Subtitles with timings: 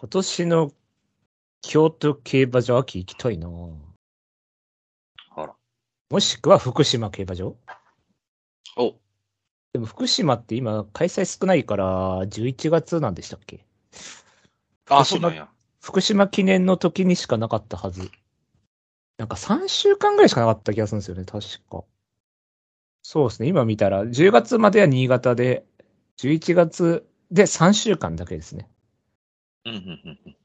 [0.00, 0.70] 今年の
[1.60, 3.48] 京都競馬場秋行きたいな
[5.34, 5.54] あら。
[6.08, 7.56] もしくは福島競馬場？
[8.76, 8.94] お、
[9.72, 13.66] でも福島って今開催少ないから11月なんでしたっけ？
[14.88, 15.48] あ、そうなんや。
[15.82, 18.08] 福島記念の時にしかなかったはず。
[19.16, 21.82] なんか3週間ぐらいしかなかった気がするんですよね、確か。
[23.02, 25.66] そうですね、今見たら10月までは新潟で、
[26.18, 28.70] 11月で3週間だけですね。
[29.68, 30.36] うん、うん、うんうん。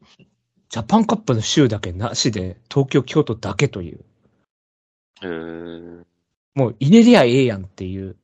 [0.69, 4.03] ジャパンカップの週だけなしで、東京、京都だけという。
[5.21, 6.03] へー。
[6.55, 8.17] もう、入れりゃええやんっていう。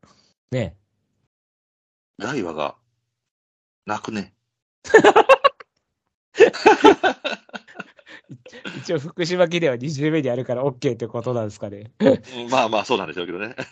[0.52, 0.76] ね。
[2.17, 2.76] 大和が、
[3.85, 4.34] 泣くね？
[8.77, 11.91] 一応、福島記念は20目にあるから OK ってことなんですかね。
[11.99, 12.09] う
[12.45, 13.55] んまあまあ、そうなんでしょうけどね。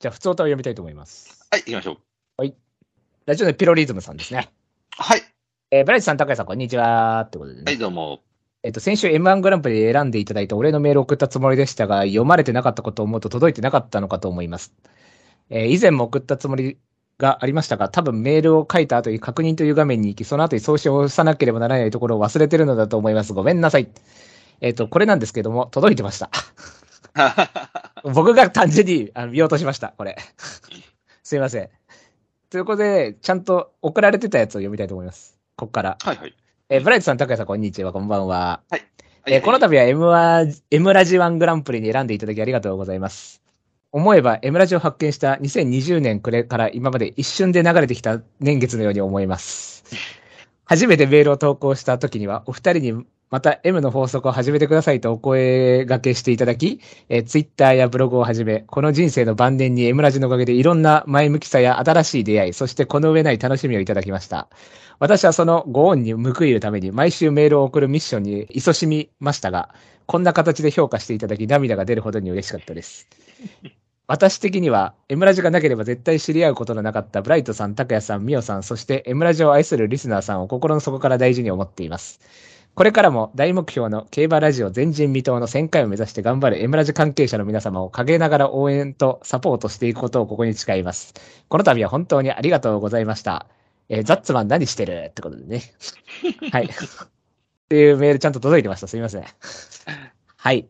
[0.00, 1.46] じゃあ、普通歌を読みたいと思います。
[1.50, 1.98] はい、行きましょう。
[3.24, 4.48] ラジオのピロリズムさんですね。
[4.90, 5.22] はい。
[5.70, 7.22] えーブライトさん、高橋さん、こんにちは。
[7.26, 7.62] ってことでね。
[7.64, 8.20] はい、どうも。
[8.64, 14.74] えっと、先週 M1 グランプリで選んでいただいたお礼のメールを送ったつもりでしたが、読まれてなかったことを思うと届いてなかったのかと思います。
[15.50, 16.78] えー以前も送ったつもり
[17.16, 23.32] がありましたが、多分メールを書いた後に確認という画面に行き、その後に送信を押さなければならないところを忘れてるのだと思います。
[23.34, 23.88] ごめんなさい。
[24.60, 26.28] えっと、これなんですけども、届いてました。
[28.02, 30.16] 僕が単純にあの見落としました、これ。
[31.22, 31.70] すいません。
[32.52, 35.38] ということで、ちゃんと送られてたやつを読みたいと思います。
[35.56, 35.96] こっから。
[36.02, 36.34] はいはい。
[36.68, 38.60] えーブライトさん、高谷さん、こんにちは、こんばんは。
[38.68, 38.86] はい
[39.24, 43.40] えーこの度は M は M ラジ1グランプリに選んでいただきありがとうございます。
[43.90, 49.84] 思えば M ラジを発見した2020年くれから今まで一瞬で流れてきた年月のように思います。
[50.66, 64.48] 初めてメールを投稿した時にはお二人にまた M の法則を始めてくださいとお声掛けしていただき、えー、Twitter やブログをはじめ、この人生の晩年に M ラジのおかげでいろんな前向きさや新しい出会い、そしてこの上ない楽しみをいただきました。
[64.98, 73.08] 私はそのご恩に報いるために毎週メールを送るミッションに勤しみましたが、こんな形で評価していただき涙が出るほどに嬉しかったです。
[74.08, 82.20] 私的には、エムラジがなければ絶対知り合うことのなかったブライトさん、タクヤさん、ミオさん、そしてエムラジを愛するリスナーさんを心の底から大事に思っています。
[82.74, 91.12] これからも大目標の競馬ラジオ前人未到の1000回を目指して頑張るエムラジ関係者の皆様を陰ながら応援とサポートしていくことをここに誓います。
[91.48, 93.46] この度は本当にありがとうございました。
[93.90, 95.62] えーザッツマン何してるってことでね。
[96.50, 96.64] はい。
[96.64, 96.68] っ
[97.68, 98.86] ていうメールちゃんと届いてました。
[98.86, 99.24] すみません。
[100.36, 100.66] はい。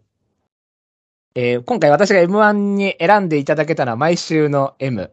[1.37, 5.13] えー今回私が M1 に選んでいただけたのは毎週の M。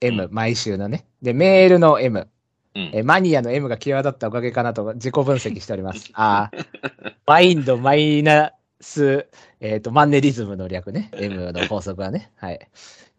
[0.00, 1.06] M、毎週のね。
[1.22, 2.28] で、メールの M。
[2.74, 6.10] うんえマニアの M が際立ったおかげかなと自己分析しております。
[6.14, 9.28] ああ、マインドマイナス、
[9.60, 11.10] えっ、と、マンネリズムの略ね。
[11.14, 12.30] M の法則はね。
[12.36, 12.68] はい。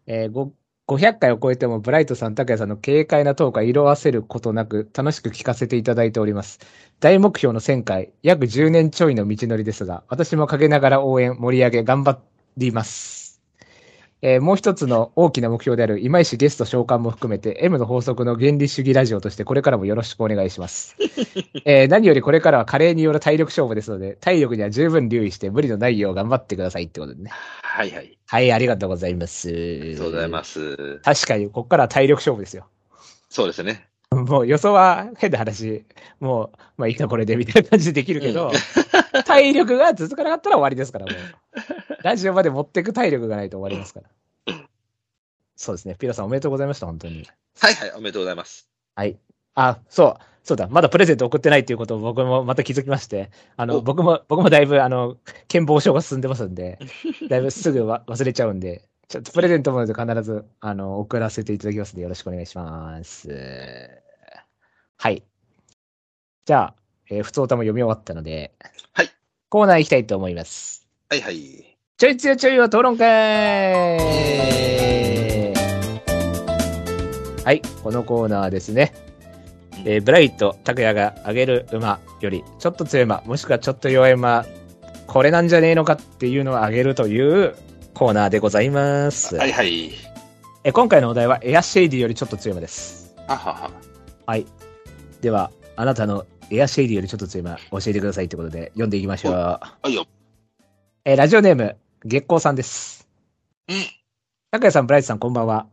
[0.06, 0.50] えー
[0.88, 6.58] 500回を超えてもブライトさん、拓也さんの軽快なトークは色あせることなく楽しく聞かせていただいております。
[7.00, 12.18] 大目標の1000回、約10年ちょいの道のりですが、私も陰ながら応援、盛り上げ、頑張
[12.56, 13.21] ります。
[14.24, 20.96] えーもう一つの大きな目標である今石ゲスト召喚も含めて M の法則の原理主義ラジオとしてこれからもよろしくお願いします。
[21.66, 27.30] えー何よりこれからは加齢による体力勝負ですので、体力には十分留意して無理のないよう頑張ってくださいってことでね。
[27.32, 28.16] はいはい。
[28.26, 29.48] はい、ありがとうございます。
[29.48, 30.98] あありがとうございます。
[30.98, 32.66] 確かに、ここからは体力勝負ですよ。
[33.28, 33.88] そうですね。
[34.12, 35.84] もう予想は変な話、
[36.20, 38.52] もう、まあいいかこれでみたいな感じでできるけど、
[39.24, 41.14] 体力が続かなかったら終わりですから、もう。
[42.02, 44.08] ラジオまで持っていく体力がないと終わりますから。
[45.56, 45.94] そうですね。
[45.94, 47.28] ピロさんおめでとうございました、本当に。
[47.60, 48.68] はいはい、おめでとうございます。
[48.96, 49.18] はい。
[49.54, 50.66] あ、そう、そうだ。
[50.68, 56.78] まだプレゼント送ってないっていうことを僕もまた気づきまして、あの、お僕も、僕もだいぶ、あの、健忘症が進んでますんで、
[57.28, 63.28] だいぶすぐわ忘れちゃうんで、ちょっとプレゼントも必ず、あの、送らせていただきますので、よろしくお願いします。
[64.96, 65.22] はい。
[66.44, 66.74] じゃあ、
[67.08, 68.54] えー、普通歌も読み終わったので、
[68.92, 69.10] はい。
[69.48, 70.88] コーナー行きたいと思います。
[71.08, 71.71] はいはい。
[71.98, 73.04] ちょい強ちょいは討論会
[77.44, 78.92] はい、このコーナーはですね、
[79.84, 84.44] えーブライト、拓也が上げる馬より、ちょっと強い馬、もしくはちょっと弱い馬、
[85.06, 87.54] これなんじゃねえのかっていうのを上げるという
[87.94, 89.36] コーナーでございます。
[89.36, 89.90] はいはい。
[90.64, 93.14] えー今回のお題は、エアシェイディよりちょっと強い馬です。
[93.28, 93.70] あはは。
[94.26, 94.46] はい。
[95.20, 99.32] では、あなたのエアシェイディよりちょっと強い馬、教えてくださいってことで、読んでいきましょう。
[99.34, 100.04] はいよ。
[101.04, 103.08] えーラジオネーム、月光さんです。
[103.68, 103.76] うん。
[104.50, 105.68] 拓也さん、ブライトさん、こんばんは。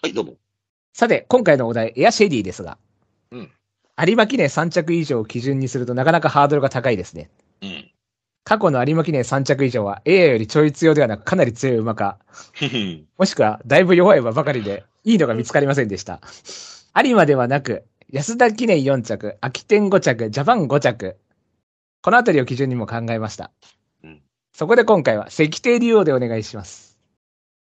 [0.00, 0.34] はい、どうも。
[0.92, 2.78] さて、今回のお題、エアシェイディですが、
[3.32, 3.50] うん。
[4.06, 7.28] 有馬記念3着以上を基準にするとなかなかハードルが高いですね。
[7.60, 7.90] うん。
[8.44, 12.18] 過去の有馬記念3着以上は A よりちょい強ではなくかなり強い馬か。
[13.18, 16.20] もしくはだいぶ弱い馬ばかりでいいのが見つかりませんでした。
[17.04, 21.16] 有馬ではなく、安田記念4着、秋天5着、ジャパン5着。
[22.02, 23.50] このあたりを基準にも考えました。
[24.54, 26.96] うんそこで今回は石庭竜王でお願いします。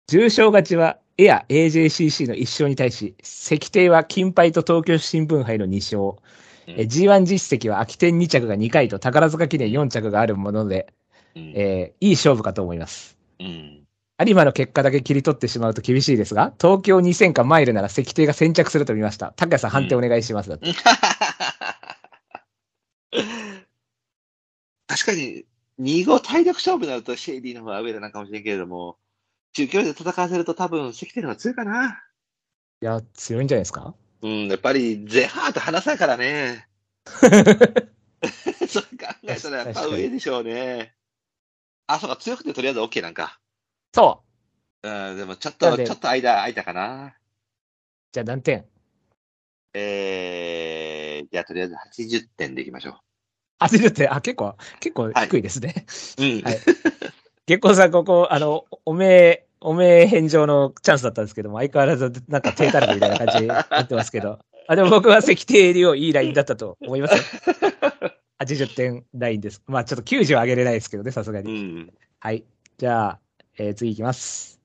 [0.09, 6.00] 重賞勝ちはエア AJCC の1勝に対し、石庭は金杯と東京新聞杯の2勝。
[6.03, 10.93] うんえ G1 実績は秋天2着が2回と宝塚記念4着があるもので、
[11.37, 13.19] うんえーいい勝負かと思います。
[13.41, 13.85] うん。
[14.19, 19.32] 有馬の結果だけ切り取ってしまうと厳しいですが、東京2000かマイルなら石庭が先着すると見ました。
[19.37, 20.49] 高谷さん判定お願いします。
[20.49, 20.73] だって
[24.87, 25.44] 確かに、
[25.81, 28.99] 2号体力勝負になるとシェイディの方が上だなかもしれんけれども、
[29.53, 32.03] 中距離で戦わせると多分関手の方が強いかな。
[32.82, 33.94] いや、強いんじゃないですか？
[34.23, 36.69] うん、やっぱりゼハーと話さやからね。
[38.69, 38.88] そう考
[39.23, 40.94] えたらやっぱ上でしょうね。
[41.87, 43.41] あ、そうか、強くてとりあえず OK なんか。
[43.94, 44.23] そ
[44.85, 44.88] う。
[44.88, 47.17] うん、でもちょっと、ちょっと間空いたかな。
[48.12, 48.67] じゃあ何点？
[49.73, 53.00] えー、じゃあとりあえず80点でいきましょ
[53.61, 54.15] ?80 点。
[54.15, 55.87] あ、結構、結構低いですね。
[56.19, 56.23] う。
[56.23, 56.41] うん。
[56.45, 56.59] はい
[57.47, 64.39] 月光さん、ここ、あの、おめえ、おめえ返上のチャンスだったんですけども、相変わらず、なんか低たらくみたいな感じになってますけど。
[64.69, 67.23] あ、でも僕は石庭竜王いいラインだったと思いますよ。
[68.39, 69.63] 80点ラインです。
[69.67, 71.61] まあちょっと90は上げれないですけどね、さすがうに。
[71.61, 71.93] ん。
[72.21, 72.45] はい。
[72.79, 73.19] じゃあ、
[73.59, 74.61] えー次いきます。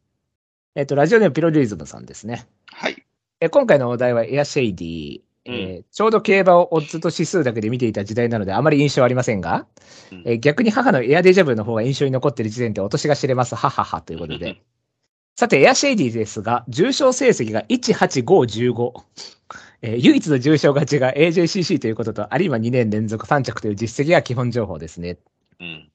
[0.75, 2.45] えっ、と、ラジオネームピロリズムさんですね。
[2.67, 3.03] はい。
[3.39, 9.67] えー今回のお題はエアシェイディ、えーちょうど競馬をオッズと指数だけで見ていた時代なのであまり印象はありませんが、
[10.11, 13.55] うんえー逆に母のエアデジャブの方が印象に残っている時点で落としが知れます。
[13.55, 14.61] はははということで。
[15.37, 18.93] さて、エアシェイディですが、重賞成績が18515。
[19.81, 25.17] えー唯一の重賞勝ちが AJCC ということと、有馬2年連続3着という実績が基本情報ですね。
[25.59, 25.91] うん。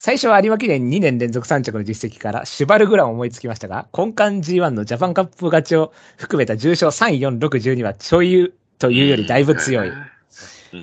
[0.00, 4.22] 最初は有馬記念2年連続3着の実績からシュバルグランを思いつきましたが、根幹
[4.56, 8.52] G1 のジャパンカップ勝ちを含めた重賞3、4、6、12はちょい
[8.82, 9.88] というよりだいぶ強い。
[9.88, 10.06] うん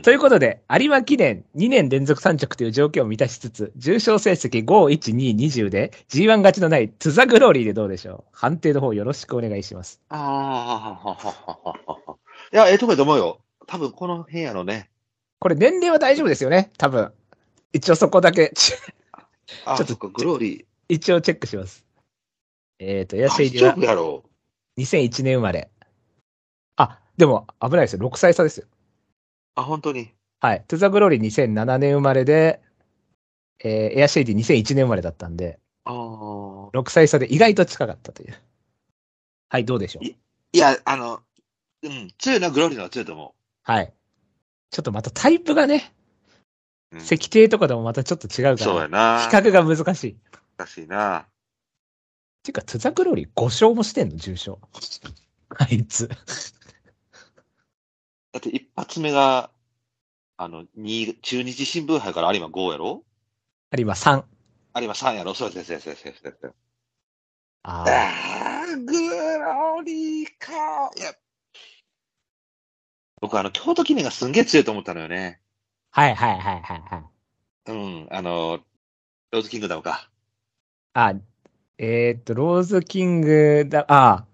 [0.04, 8.38] ということで、有馬記念2年連続3着という条件を満たしつつ、重賞成績5、1、2、20で G1 勝ちのないトゥザグローリーでどうでしょう？
[8.38, 10.00] 判定の方よろしくお願いします。
[10.10, 12.16] ああ、
[12.54, 13.40] いや、ええとこやと思うよ。
[13.66, 14.92] 多分この辺やろね。
[15.40, 16.70] これ年齢は大丈夫ですよね？
[16.78, 17.12] 多分。
[17.74, 18.54] 一応そこだけ、
[19.66, 21.84] あ、ちょっとグローリ一応チェックします。
[22.78, 23.26] えっ、ー。
[23.26, 24.24] アシェイディは大丈夫やろ。
[24.78, 25.72] 2001年生まれ。
[27.20, 28.00] あ、でも危ないですよ。
[28.10, 28.68] 6歳差ですよ。
[29.56, 30.12] あ、本当に？
[30.40, 30.64] はい。
[30.68, 31.22] トゥザグローリー
[31.54, 32.62] 2007年生まれで、
[33.64, 35.96] えーエアシェイディ2001年生まれだったんで、ああ。
[35.96, 38.34] 6歳差で意外と近かったという。
[39.50, 40.06] はい、どうでしょう？
[40.06, 40.16] い
[40.54, 41.20] や、あの、
[41.84, 43.94] うん、強いのはグローリーの方が強いと思はい。
[44.72, 45.94] ちょっとまたタイプがね、
[46.94, 46.96] う。
[46.98, 49.28] うん、適性とかでもまたちょっと違うかそうら、やな。
[49.30, 50.18] 比較が難しい。
[50.58, 51.26] 難しいな。
[52.44, 54.60] ていうか、トゥザグローリー5勝もしてんの、重賞。
[55.58, 56.10] あいつ。
[58.32, 59.50] だって一発目が、
[60.38, 63.04] あの、に中日新聞杯から有馬5やろ？
[63.78, 64.24] 有馬3。
[64.76, 65.34] 有馬3やろ？
[65.34, 66.22] そうです、そうです、そうです。
[66.24, 66.54] そうです
[67.64, 68.50] ああ。
[68.78, 68.94] グ
[69.40, 70.92] ローリーか。
[70.96, 71.14] いや、
[73.22, 75.42] 僕、あの、京都記念がすんげえ強いと思ったのよね。
[75.92, 76.98] はいはいはいはいは
[77.68, 77.72] い。
[77.72, 78.60] うん、あの、
[79.32, 80.10] ローズキングダムか。
[80.94, 81.14] あ、
[81.78, 84.26] えーっと、ローズキングだ、あ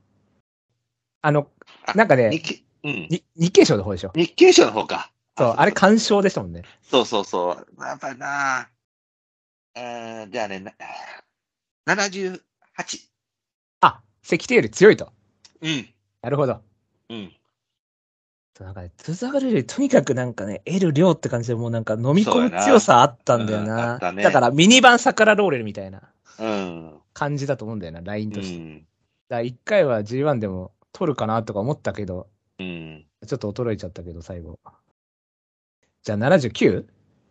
[1.22, 1.50] あの、
[1.86, 2.42] あなんかね
[2.86, 3.08] うん。
[3.10, 4.12] に日経賞の方でしょ？
[4.16, 5.12] 日経賞の方か。
[5.38, 6.62] そう、あれ鑑賞でしたもんね。
[6.84, 7.84] そうそうそう。
[7.84, 8.70] やっぱりな、
[9.76, 12.40] えー、じゃあね、な78。
[13.82, 15.12] あ、石庭より強いと。
[15.62, 15.90] うん。
[16.22, 16.62] なるほど。
[17.10, 17.34] うん。
[18.60, 23.96] なんかね、トゥザグルよりとにかくなんかね、得る量って感じでもうなんか飲み込む強さあったんだようんあな。
[23.98, 26.04] ったねだからミニバンサカラローレルみたいな
[26.40, 26.94] うん。
[27.14, 28.58] 感じだと思うんだよな、ラインうとして。
[28.58, 28.80] ん。
[28.80, 28.88] だか
[29.30, 32.28] ら一回は G1 でも取るかなとか思ったけど、
[32.60, 33.06] うん。
[33.28, 34.60] ちょっと衰えちゃったけど、最後。
[36.04, 36.86] じゃあ 79?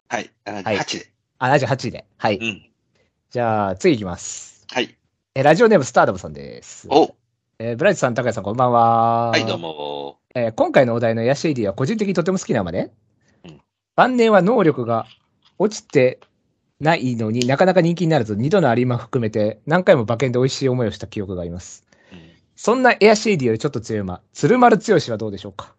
[0.09, 0.31] はい。
[0.45, 1.13] 78で。
[1.39, 2.05] あ、78で。
[2.17, 2.37] はい。
[2.39, 2.71] うん。
[3.31, 4.67] じゃあ次いきます。
[4.71, 4.97] はい。
[5.35, 6.87] えラジオネームスターダムさんです。
[6.91, 7.15] お
[7.59, 9.31] えーブライトさん、高谷さん、こんばんは。
[9.31, 10.19] はい、どうも。
[10.35, 12.93] えー今回のお題のエアシェイディは個人的にとても好きな馬で、
[13.45, 13.61] うん
[13.97, 15.07] 晩年は能力が
[15.59, 16.19] 落ちて
[16.81, 21.85] ないのになかなか人気になると2度の有馬含めて何回も馬券で美味しい思いをした記憶があります。
[22.57, 25.75] そんなエアシェイディよりちょっと強い馬、鶴丸剛はどうでしょうか、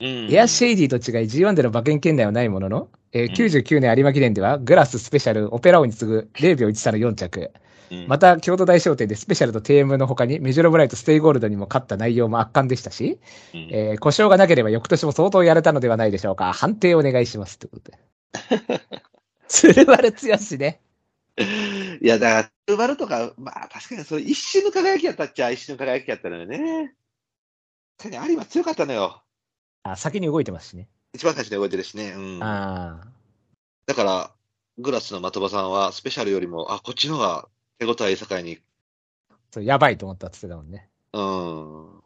[0.00, 0.28] うん。
[0.30, 7.52] エアシェイディと違い G1 での馬券圏内はないものの、えーうん99年有馬記念ではグラス、スペシャル、オペラオーに次ぐ0秒13の4着、
[7.90, 13.20] うんまた京都大賞典でスペシャルと TM の他にメジョロブライトステイゴールドにも勝った内容も圧巻でしたし、
[13.52, 16.52] うんえー故障がなければ翌年も相当やれたのではないでしょうか。
[16.52, 17.58] 判定お願いします。
[17.58, 17.98] ということで。
[19.48, 20.80] 鶴丸強しね。
[22.00, 26.94] いや、だから、ルバルとか、まあ、確かにそれ一瞬の輝きやったっちゃ一瞬の輝きやったのよね。
[27.98, 29.22] 確かに有馬強かったのよ。
[29.82, 30.88] あ、先に動いてますしね。
[31.12, 32.12] 一番最初に動いてるしね。
[32.12, 32.42] うん。
[32.42, 33.08] ああ。
[33.86, 34.34] だから、
[34.78, 37.48] グラスの的場さんは、スペシャルよりも、あ、こっちの方が
[37.78, 38.60] 手応えいい境に、
[39.52, 40.90] そう、やばいと思ったって言ってたもんね。
[41.12, 42.03] うん。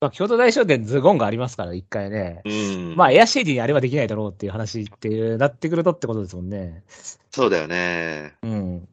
[0.00, 2.40] まあ、京都大商店ズゴンがありますから、一回ね。
[2.46, 2.96] うん。
[2.96, 6.82] まあ、エアシェーディにあれはできないだろうっていう話っていう、なってくるとってことですもんね。
[7.30, 8.32] そうだよね。
[8.42, 8.88] うん。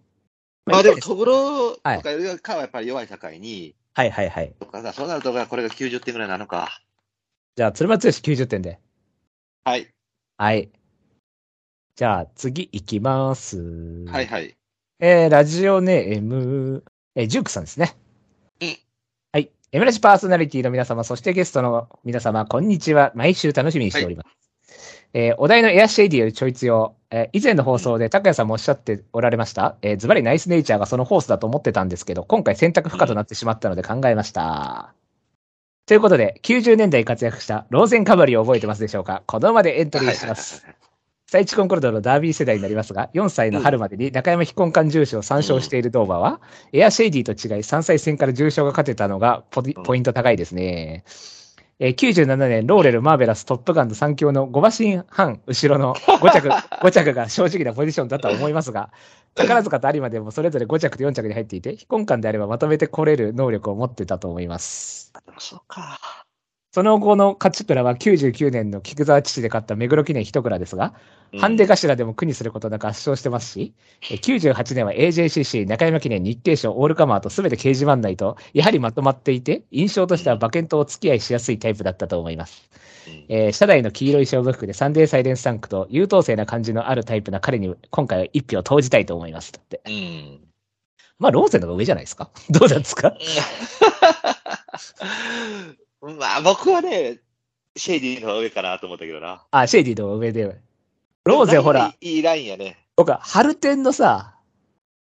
[0.66, 4.54] まあでも、トグロとはいかよりかはやっぱり弱い境に、はいはいはい。
[4.60, 6.82] とかさそうなると、これが90点ぐらいなのか。
[7.56, 8.80] じゃあ、鶴松剛90点で。
[9.64, 9.88] はい。
[10.38, 10.70] はい。
[11.96, 13.60] じゃあ、次行きます。
[14.08, 14.58] はいはい。
[15.00, 16.84] えー、ラジオネーム、
[17.16, 17.96] えージュークさんですね。
[18.62, 18.87] うんはい。
[19.78, 23.12] エムラジパーソナリティの皆様、そしてゲストの皆様、こんにちは。
[23.14, 24.28] 毎週楽しみにしております。
[25.14, 26.96] えーお題のエアシェイディよりちょい強。
[27.12, 29.76] えー以前の放送で、拓也さんもおっしゃっておられました。
[29.84, 34.96] えーズバリナイスネイチャーがそのホースだと思ってたんですけど、今回選択不可となってしまったので考えました。
[35.86, 39.22] ということで、90年代活躍したローゼンカバリーを覚えてますでしょうか？
[39.28, 40.66] このまでエントリーします。
[41.30, 46.42] 最地コンコルドのダービー世代になりますが、4歳の春までに中山非根幹重賞を参照しているドーバーは、
[46.72, 51.04] エアシェイディと違い3歳戦から重賞が勝てたのがポポイント高いですね。
[51.80, 56.48] えー97年、ローレル、マーベラス、トップガンと3強の5馬身半後ろの5着、
[56.82, 58.92] 5着が正直なポジションだとは思いますが、
[59.36, 65.12] 宝塚と有馬でもそれぞれ5着と4着に入っていて、非根幹であればまとめてこれる能力を持ってたと思います。
[65.38, 66.00] そうか。
[66.78, 70.94] その後の勝ち倉は99年の菊沢父で勝った目黒記念一倉ですが、
[71.40, 73.74] ハンデ頭でも苦にすることなく圧勝してますし、
[74.12, 82.70] え98年は AJCC 中山記念日経賞オールカマーと全て掲示板内と、やはりまとまっていて、印象としては馬券とお付き合いしやすいタイプだったと思います。
[83.08, 89.52] うんえー、社内の黄色い勝負服でサンデーサイレンスタンクと優等生な感じのあるタイプな彼に今回は一票投じたいと思います。
[89.52, 89.82] だって。
[89.88, 90.42] うん。
[91.18, 93.16] まあ、ローゼンの方が上じゃないですか どうなんですか？
[96.02, 97.20] まあ僕はね、
[97.76, 99.46] シェイディの方が上かなと思ったけどな。
[99.52, 100.62] あ、シェイディの方が上で。
[101.26, 102.78] ローゼンほら、いいラインやね。
[102.96, 104.36] 僕は、春天のさ、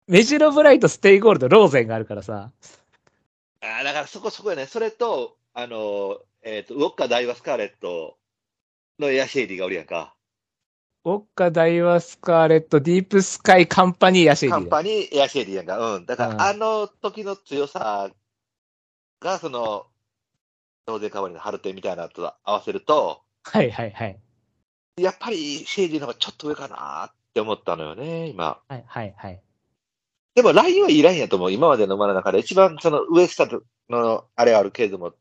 [0.08, 2.52] メジロブライト、ステイゴールド、ローゼンがあるからさ、
[3.62, 4.66] あーだからそこそこやね。
[4.68, 8.18] それと、あの、えっ、と、ウォッカ・ダイワ・スカーレット
[9.00, 10.16] のエアシェイディがおるやんか。
[11.04, 14.72] ウォッカ、ダイワ、スカーレット、ディープスカイ、カンパニー、エアシェイディだ。
[14.72, 15.96] カンパニー、エアシェイディやんか。
[15.96, 16.06] うん。
[16.06, 18.12] だかうんら、あの時の強さ
[19.22, 19.91] が、その、
[20.88, 24.20] ローゼンカバリーの春天みたいなのと合わせると、はいはいはい。
[24.98, 28.60] やっぱりシェイディの方がちょっと上かなって思ったのよね、今。
[28.68, 29.42] はいはいはい。
[30.36, 31.52] でも、ラインはいいラインやと思う。
[31.52, 33.48] 今までの馬の中で一番その上下
[33.90, 35.14] のあれはあるけれども、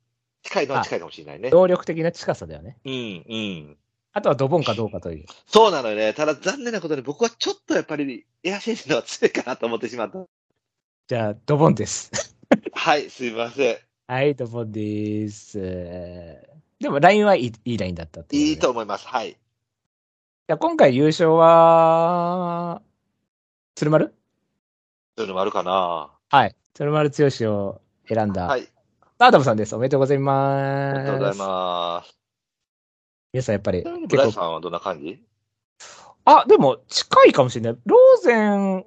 [0.43, 1.51] 近いのは近いかもしれないね。
[1.51, 2.79] 動力的な近さだよね。
[2.85, 2.93] うん、
[3.29, 3.77] うん。
[4.13, 5.27] あとはドボンかどうかという。
[5.47, 6.15] そうなのよね。
[6.15, 10.25] ただ残念なことに僕はちょっとやっぱりエアシェイディの方が強いかなと思ってしまった。
[11.09, 12.11] じゃあ、ドボンです。
[12.73, 13.90] はい、すいません。
[14.11, 15.61] はい、ドボンです。
[15.61, 19.07] でも、ラインはいいいいラインだったっいいと思います。
[19.07, 19.29] はい。
[19.31, 22.83] じゃあ今回優勝は、
[23.77, 24.13] 鶴丸？
[25.17, 26.11] そういうのもあるかな。
[26.29, 26.57] はい。
[26.75, 28.67] 鶴丸剛を選んだ、はい。
[29.19, 29.77] アダムさんです。
[29.77, 30.99] おめでとうございます。
[30.99, 32.19] ありがとうございます。
[33.33, 35.23] 皆さんやっぱりブライさんはどんな感じ？
[36.25, 37.81] あ、でも近いかもしれない。
[37.87, 38.85] ローゼン、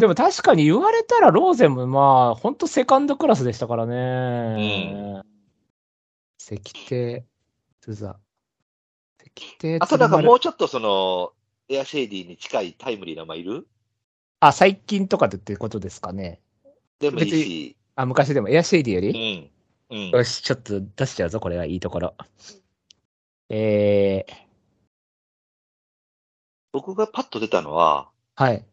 [0.00, 5.22] でも確かに言われたらローゼンもまあ、ほんとセカンドクラスでしたからね。
[6.38, 6.54] 石
[6.90, 7.20] 庭、
[7.82, 8.18] トゥザ。
[9.36, 11.32] 石庭、あとなんかもうちょっとその、
[11.68, 13.68] エアシェイディに近いタイムリーな馬いる？
[14.40, 16.40] あ、最近とかでってことですかね。
[16.98, 17.76] でもいいし。
[17.94, 19.50] あ、昔でもエアシェイディより、
[19.90, 19.96] うん。
[19.96, 20.10] うん。
[20.10, 22.14] よし、ちょっと出しちゃうぞ、これはいいところ。
[23.50, 24.34] えー、
[26.72, 28.64] 僕がパッと出たのは、はい。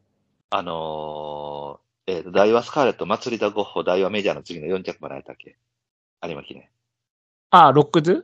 [0.49, 5.57] あのー、えっ、と、ダイワスカーレット、マツリダゴッホ、ダイワメジャーの次の4着までやったっけ？
[6.23, 6.69] 有馬記念。
[7.51, 8.23] あ、ロックドゥ？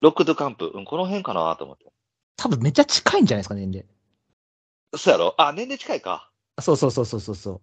[0.00, 0.70] ロックドゥカンブ。
[0.74, 1.86] うん、この辺かなと思って。
[2.36, 3.86] 多分めっちゃ近いんじゃないですか、年齢。
[4.96, 5.34] そうやろ？
[5.38, 6.30] あ、年齢近いか。
[6.60, 7.60] そうそうそうそうそうそう。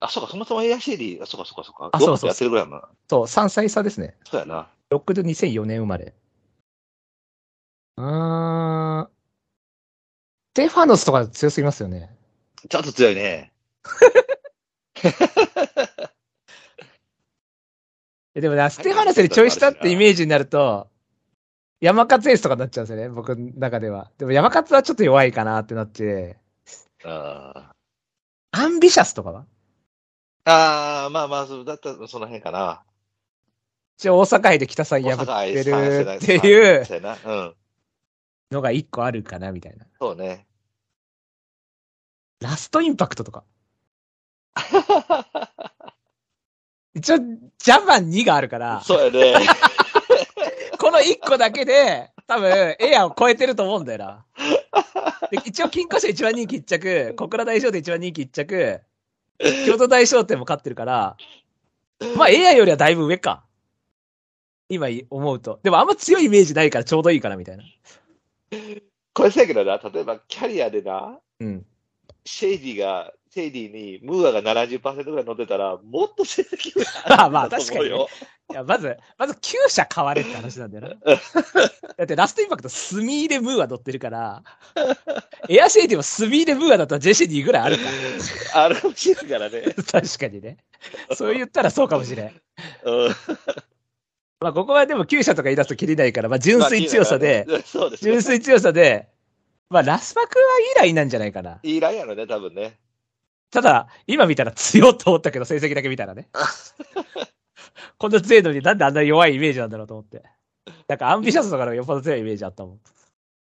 [0.00, 1.90] あ、そうか、そもそもエアシェイディ、あ、そうか、そうか、そうか。
[1.92, 2.88] あそうそうやってるぐらいやもんな。
[3.10, 4.16] そう、3歳差ですね。
[4.24, 4.70] そうやな。
[4.90, 6.14] ロックドゥ2004年生まれ。
[7.96, 9.08] うーん。
[9.08, 9.10] ス
[10.54, 12.16] テファノスとか強すぎますよね。
[12.68, 13.52] ちょっと強いね。
[18.34, 20.88] えでもな、ステファノスにちょい下ってイメージになると、
[21.80, 24.10] 山勝エースとかになっちゃうんですよね、僕の中では。
[24.18, 26.36] でも山勝はちょっと弱いかなってなって、
[27.04, 27.72] あ
[28.50, 29.42] アンビシャスとかは？
[29.42, 29.44] ー
[30.46, 32.82] あー、まあまあ、そうだったらその辺かな。
[33.98, 35.62] 一応大阪杯で北さん破ってるっ
[36.20, 36.84] ていう。
[38.50, 39.86] のが一個あるかな、みたいな。
[40.00, 40.47] そうね。
[42.40, 43.44] ラストインパクトとか。
[46.94, 49.46] 一応、ジャパン2があるから、そうやね。
[50.78, 54.24] このの1個だけで、多分、エアを超えてると思うんだよな。
[55.30, 58.80] で一応、金庫賞一番人気1着、小倉大商店一番人気1着、
[59.66, 61.16] 京都大商店も勝ってるから、
[62.16, 63.44] まあ、エアよりはだいぶ上か。
[64.68, 65.60] 今思うと。
[65.62, 67.64] でもあんま強いイメージないからちょうどいいかな、みたいな。
[69.14, 71.66] これそうやけどな、例えばキャリアでな、うん。
[72.28, 78.08] シェイディが、シェイディにムーアが70%ぐらい乗ってたら、もっと成績上まあまあだと思うよ。
[78.50, 80.94] いや、まず、まず9社買われって話なんだよな。
[81.96, 84.42] だってラストインパクト、スミーでムーア乗ってるから、
[85.48, 87.82] エアシェイディもスミーでムーアだったら JCD ぐらいあるか
[88.54, 89.62] あるかもしれんからね。
[89.62, 89.72] ら。
[90.02, 90.58] 確かにね。
[91.14, 92.40] そう言ったらそうかもしれん。
[92.84, 93.16] うん。
[94.40, 97.46] まあ、ここはでも9社とか言い出すときりないから、まあ、純粋強さで、
[98.00, 98.22] 純。
[98.22, 99.08] 粋強さで、
[99.70, 101.58] まあ、ラスパクはいいラインなんじゃないかな。
[101.62, 102.78] いいラインやろね、多分ね。
[103.50, 106.28] ただ、今見たら強いと思ったけど、成績だけ見たらね。
[107.98, 110.22] こんな強いのになんであんな弱いイメージなんだろうと思って。
[110.86, 112.80] なんかアンビシャスとかのよっぽど強いイメージあったもん。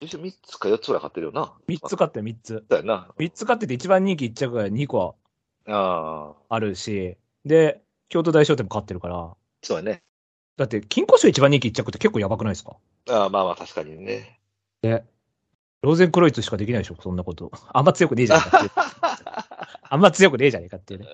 [0.02, 1.54] 一応3つか4つぐらい買ってるよな。
[1.68, 2.66] 3つ勝って3つ。
[2.70, 3.10] だよな。
[3.18, 5.16] 3つ勝ってて一番人気1着が2個
[5.68, 6.56] ああ。
[6.56, 10.02] あるし、で、京都大商店も勝ってるから、そうやね。
[10.58, 12.78] だって金庫賞一番人気1着って結構やばくないですか？
[13.10, 14.40] ああまあまあ、確かにね。
[14.82, 15.04] で、
[15.82, 17.52] ローゼンクロイツしかできないでしょ、そんなこと。
[17.72, 18.72] あんま強くねえじゃねえかっていう。
[19.92, 21.08] あんま強くねえじゃねえかっていうね。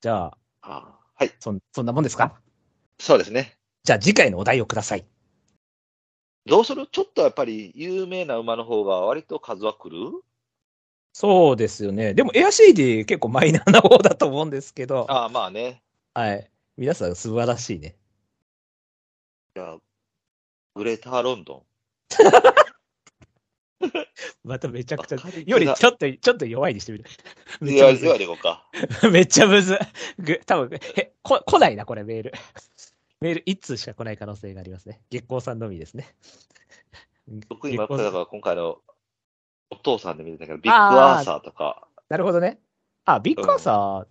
[0.00, 1.32] じゃあ、ああはい。
[1.38, 2.40] そんそんなもんですか？
[2.98, 3.56] そうですね。
[3.84, 5.04] じゃあ次回のお題をください。
[6.46, 6.86] どうする？
[6.86, 10.22] ちょっとやっぱり有名な馬の方が割と数は来る？
[11.12, 12.14] そうですよね。
[12.14, 15.82] でもエア CD 結構マイナーな方だと思うんですけど、ああ、まあね。
[16.14, 16.50] はい。
[16.76, 17.94] 皆さん素晴らしいね。
[19.54, 19.78] じゃあ、
[20.74, 21.64] グレーターロンド
[24.44, 25.16] まためちゃくちゃ
[25.46, 27.04] よりちょっと、ちょっと弱いにしてみる。
[27.60, 28.64] めっちゃむずではでいこうか。
[29.02, 29.10] い。
[29.10, 29.78] めっちゃむずい。
[30.18, 32.32] ぐ多分へこ、来ないな、これメール。
[33.20, 35.00] メール1通しか来ない可能性がありますね。
[35.10, 36.14] 月光さんのみですね。
[37.48, 38.80] 僕今、だから今回の
[39.70, 42.60] お父さんで見てたけど、ビッグアーサーとか、なるほどね。
[43.04, 44.06] あ、ビッグアーサ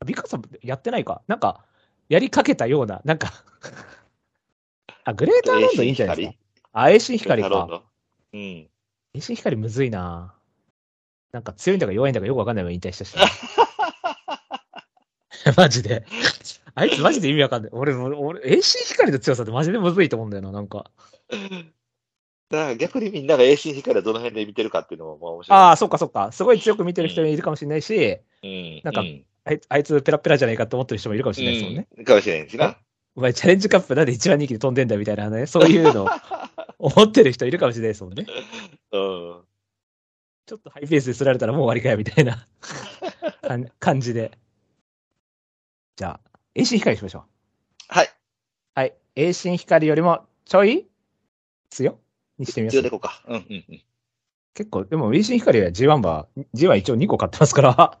[0.00, 1.22] ー、ビッグアーサーやってないか。
[1.26, 1.64] なんか、
[2.08, 3.32] やりかけたような、なんか
[5.10, 6.34] あ、グレーターロンドいいんじゃないですか？
[6.72, 7.82] あ、栄心光か。
[8.32, 8.40] うん。
[8.40, 8.70] 栄
[9.20, 10.34] 心光むずいな
[11.32, 13.16] なんか強いんだか弱いんだかよくわかんないまま引退したし。
[15.56, 16.04] マジで。
[16.74, 17.70] あいつマジで意味わかんない。
[17.72, 20.90] 俺、俺、俺栄心光の強さってマジでむずいと思うんだよな、なんか。
[22.50, 25.58] だから逆にみんなが AC 光はどの辺で見てるかっていうのもまあ面白い。
[25.58, 26.32] ああ、そっかそっか。
[26.32, 28.80] すごい強く見てる人もいるかもしれないし、うん。
[28.84, 31.88] なんかうんあいあいつペラペラじゃないかと思ってる人もいるかもしれないですもんね。
[31.96, 32.78] うんかもしれんしな。
[33.18, 36.08] お前チャレンジカップなんで一番人気で飛んでんだみたいなね、そういうのを
[36.78, 38.24] 思ってる人いるかもしれないですもんね。
[38.92, 39.44] うん。
[40.46, 42.46] ちょっとハイペースで釣られたらもう終わりかよみたいな
[43.42, 44.38] 感感じで。
[45.96, 47.22] じゃあ、栄心光にしましょう。
[47.88, 48.08] はい。
[48.76, 48.94] はい。
[49.16, 50.86] 栄心光よりもちょい
[51.70, 51.98] 強
[52.38, 53.20] にしてみます必要でいこうか。
[53.26, 53.82] うんうんうん。
[54.54, 57.98] 結構、でも栄心光は G1 馬、G1 一応2個買ってますから。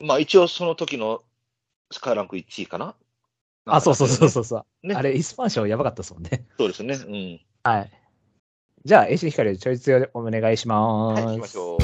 [0.00, 1.22] まあ一応その時の
[1.90, 2.94] スカイランク1位かな。
[3.68, 6.46] あ、そうそうそうそうそう、ねあれ、イスパン賞やばかったですもんね。
[6.58, 6.94] そうですね。
[6.94, 7.40] うん。
[7.62, 7.90] はい。
[8.84, 11.22] じゃあ、栄心光よりちょい強でお願いします。
[11.22, 11.78] はい、行きましょう。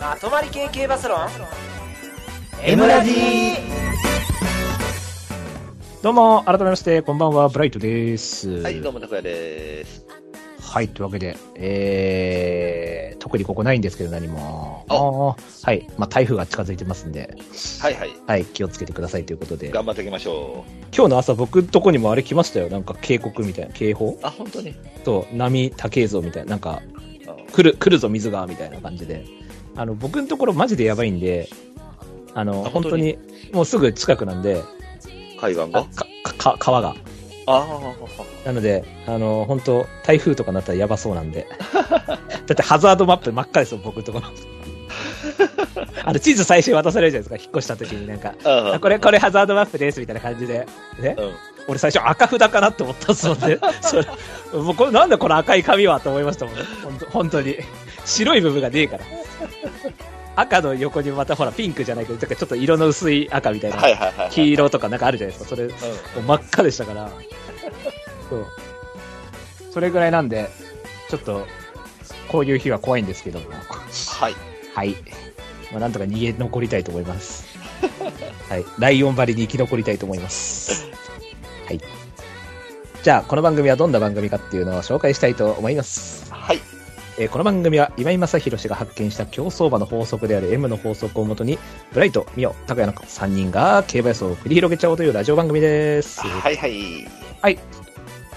[0.00, 1.63] まとまり系系バスロン？
[2.66, 3.12] M ラジ
[6.02, 8.62] どうも、改めまして、こんばんは、ブライトです。
[8.62, 10.06] はい、どうも、たくやです。
[10.62, 14.86] はい、というわけで、えー、特にここないんですけど、何も。
[14.88, 17.36] おあーはい、まあ、台風が近づいてますんで、
[17.80, 18.10] はいはい。
[18.26, 24.12] はい、気をつけてくださいということで、頑張っていきましょ今日の朝、僕のとこにもあれ来ましたよ、なんか警告みたいな、警報？
[24.12, 24.18] う。
[24.22, 24.74] あ、本当に？
[25.04, 26.80] と、波高えぞみたいな、なんか、
[27.26, 29.26] あ来る、来るぞ水が、みたいな感じで、
[29.76, 31.50] あの、僕のところマジでやばいんで、
[32.34, 33.18] あの、あ本当に、
[33.52, 35.84] もうすぐ近くなんで、あ海岸が？
[35.84, 36.94] かか川が。
[37.46, 37.66] あ
[38.46, 41.46] なので、あの、本当台風とかなったらやばそうなんで。
[41.76, 42.18] だ
[42.52, 44.26] ってハザードマップ真っ赤ですよ、僕のところ。
[46.04, 48.34] あの、地図最初に渡されるじゃないですか、引っ越した時になんか。
[48.44, 48.48] あ。
[48.48, 50.66] ああこれ、これハザードマップです、みたいな感じで。
[51.00, 51.16] ね。
[51.18, 51.32] うん。
[51.66, 53.58] 俺最初赤札かなって思ったっすもんね。
[53.82, 54.06] それ、
[54.52, 56.62] もうこれなんだこの赤い紙はと思いましたもんね。
[56.82, 57.56] 本当本当に。
[58.04, 59.04] 白い部分がねえから。
[60.36, 64.28] 赤の横にまたほらピンクじゃないけど、ちょっと色の薄い赤みたいな。
[64.30, 65.56] 黄色とかなんかあるじゃないですか。
[65.56, 65.68] それ、
[66.26, 67.10] 真っ赤でしたから。
[68.28, 68.46] そう。
[69.72, 70.48] それぐらいなんで、
[71.08, 71.46] ちょっと、
[72.28, 73.46] こういう日は怖いんですけども。
[73.50, 74.34] はい。
[74.74, 74.96] はい。
[75.70, 77.46] まあ、なんとか逃げ残りたいと思います。
[78.48, 78.64] はい。
[78.78, 80.86] ライオンバリに生き残りたいと思います。
[81.66, 81.80] はい。
[83.02, 86.32] じゃあ、この番組はどんな番組かっていうのを紹介したいと思います。
[86.32, 86.60] はい。
[87.18, 91.58] えーこの番組は今井正弘氏が発見した競走馬の法則である M の法則をもとに、
[91.92, 96.20] ブライト、ミオ、タクヤの3人が競馬予想を繰り広げちゃおうというラジオ番組です。
[96.20, 97.06] はいはい。
[97.40, 97.58] はい。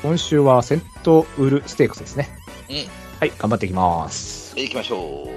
[0.01, 2.29] 今週はセントウルステークスですね。
[2.69, 2.75] うん。
[3.19, 4.55] はい、頑張っていきます。
[4.55, 5.27] 行きましょ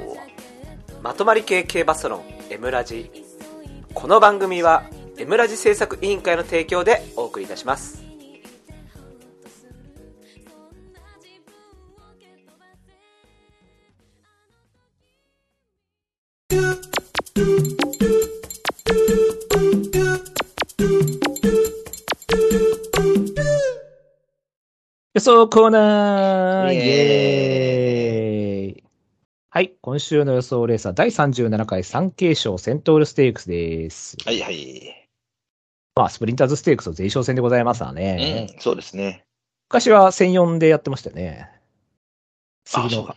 [1.03, 3.11] まとまり系系バスロン M ラジ
[3.95, 4.85] この番組は
[5.19, 8.10] M ラジ制作委員会の提供でお送りいたします
[25.13, 26.85] 予想コーナーイイエ
[28.65, 28.85] エーイ
[29.51, 34.17] はい、今週の予想レースは第37回産経賞セントウルステークスです。
[34.25, 34.29] う。
[34.29, 35.09] はいはい。
[35.97, 38.47] まあ、スプリンターズステークスの前哨戦でございますわうね。
[38.57, 39.25] ん、そうですね。
[39.69, 41.51] 昔は1004でやってましたよね。
[42.73, 43.15] あ、次の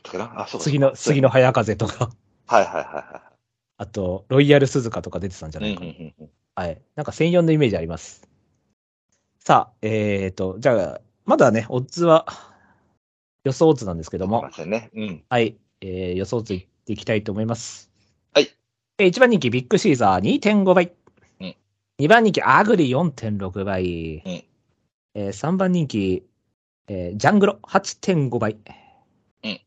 [0.60, 1.30] 次の、次の。
[1.30, 2.10] 早風とか、
[2.48, 3.33] はいはいは
[3.78, 5.62] あと、ロイヤル鈴鹿とか出てたんじゃ。
[5.62, 5.88] ないかな。
[5.88, 6.80] うんうんうんはい。
[6.96, 8.28] なんか1004のイメージあります。
[9.40, 12.28] さあ、えーと、じゃあ、まだね、オッズは、
[13.44, 14.32] 予想オッズなんですけどうん。
[14.32, 14.92] もね。
[14.94, 15.24] うん。
[15.30, 17.92] はい、えー予想オッズいっていきたいと思います。
[18.34, 18.50] はい。
[19.00, 20.94] えー、1番人気ビッグシーザー2.5倍。
[21.40, 21.56] うん
[22.00, 23.84] 2番人気アグリ4.6倍。
[23.84, 26.24] うんえー3番人気、
[26.88, 28.54] えージャングロ8.5倍。
[28.54, 28.60] うん
[29.44, 29.62] え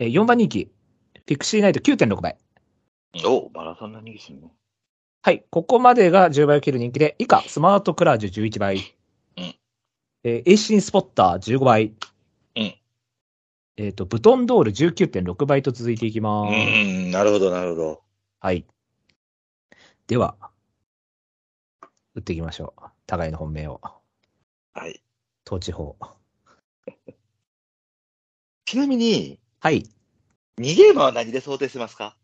[0.00, 0.72] ー4番人気、
[1.26, 2.36] ピクシーナイト9.6倍。
[3.24, 4.52] おマラソンの人気するね。
[5.22, 5.44] はい。
[5.50, 8.76] ここまでが10倍を切る人気で、以下、スマートクラージュ11倍。
[8.76, 8.82] うん
[10.24, 11.92] えーエイシンスポッター15倍。
[12.56, 12.74] うん
[13.78, 16.54] えっ、と、ブトンドール19.6倍と続いていきます。
[16.54, 18.02] うん、なるほどなるほど。
[18.40, 18.64] はい。
[20.06, 20.36] では、
[22.14, 22.82] 打っていきましょう。
[23.06, 23.80] 互いの本命を。
[24.72, 25.02] はい。
[25.46, 25.96] 統治法。
[28.64, 29.84] ちなみに、はい。
[30.58, 32.16] 2ゲームは何で想定してますか？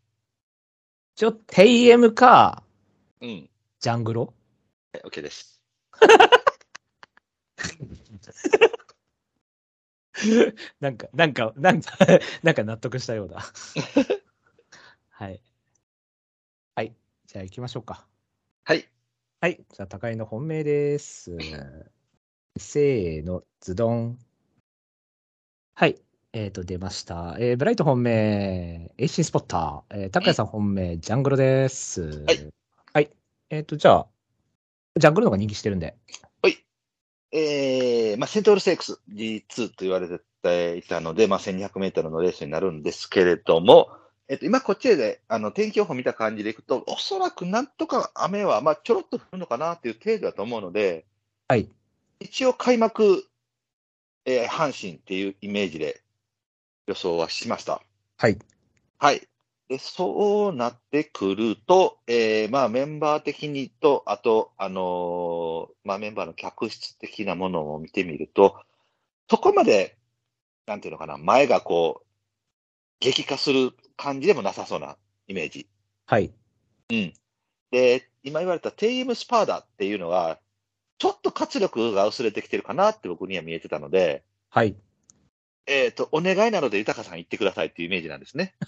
[1.15, 2.63] ちょ、テイエムか、
[3.21, 3.49] うん。
[3.79, 4.33] ジャングロ？
[4.93, 5.61] はい OK です。
[10.79, 11.91] なんか、なんか、なんか、
[12.41, 13.43] なんか納得したようだ。
[15.11, 15.39] はい。
[16.75, 16.95] はい。
[17.27, 18.07] じゃあ行きましょうか。
[18.63, 18.87] はい。
[19.39, 19.63] はい。
[19.71, 21.37] じゃあ、高井の本命です。
[22.57, 24.17] せーの、ズドン。
[25.75, 26.01] はい。
[26.33, 27.37] えっ、と、出ました。
[27.39, 30.01] えー、ブライト本命、エイシンスポッター。
[30.03, 32.23] えー、高谷さん本命、ジャングロです。
[32.25, 32.53] はい。
[32.91, 33.11] はい。
[33.51, 34.07] えっ、と、じゃあ、
[34.99, 35.95] ジャングロの方が人気してるんで。
[37.35, 40.07] えー、まあ、セントウルステークス G2 と言われ
[40.43, 43.89] ていたので、まあ、1200メートルのレースになるんですけれども、
[44.27, 51.05] えっと、今こっちで、あの、天気予報見た感じでいくと、おそらくなんとか雨は、まあ、ちょろっと降るのかなっていう程度だと思うので、
[51.47, 51.69] はい。
[52.19, 53.27] 一応開幕、
[54.25, 56.01] えー阪神っていうイメージで
[56.87, 57.81] 予想はしました。
[58.17, 58.37] はい。
[58.99, 59.27] はい。
[59.69, 68.61] で、そうなってくると、えーまあメンバー的にと、あと、あのーまあメンバーの客室的なものを見てみると、
[69.29, 69.97] そこまで、
[70.65, 72.05] なんていうのかな、前がこう、
[72.99, 75.67] 激化する感じでもなさそうなイメージ。
[76.05, 76.31] はい。
[76.89, 77.13] うん。
[77.71, 80.39] で、今言われたテイエムスパーダっていうのは、
[80.97, 84.75] ちょっと活力が薄れてきてるかなって僕には見えてたので、はい。
[85.65, 88.55] えっ、と、お願いなので豊さん行ってくださいっていうイメージなんですね。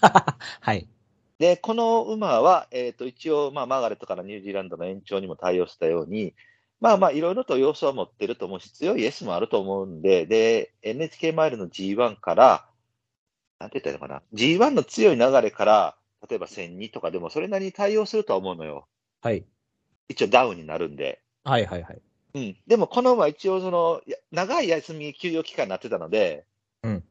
[0.60, 0.88] はい。
[1.38, 6.34] で、この馬は、えっ、と、一応、まあ、マーガレットからニュージーランドの延長にも対応したように、
[6.80, 12.66] まあまあ、いろいろと要素は持ってると思うし、強い S もあると思うんで、で、NHK マイルの G1 から、
[13.58, 15.96] なんて言ったらいいのかな、G1 の強い流れから、
[16.28, 18.86] 例えば1002とかでもそれなりに対応するとは思うのよ。
[19.22, 19.44] はい。
[20.08, 21.22] 一応ダウンになるんで。
[21.44, 21.66] はい。
[21.66, 21.82] はい。
[21.82, 22.02] はい。
[22.34, 22.56] うん。
[22.66, 26.46] でも、この馬は一応、その、や長い休み休養期間になってたので、
[26.82, 27.04] うん。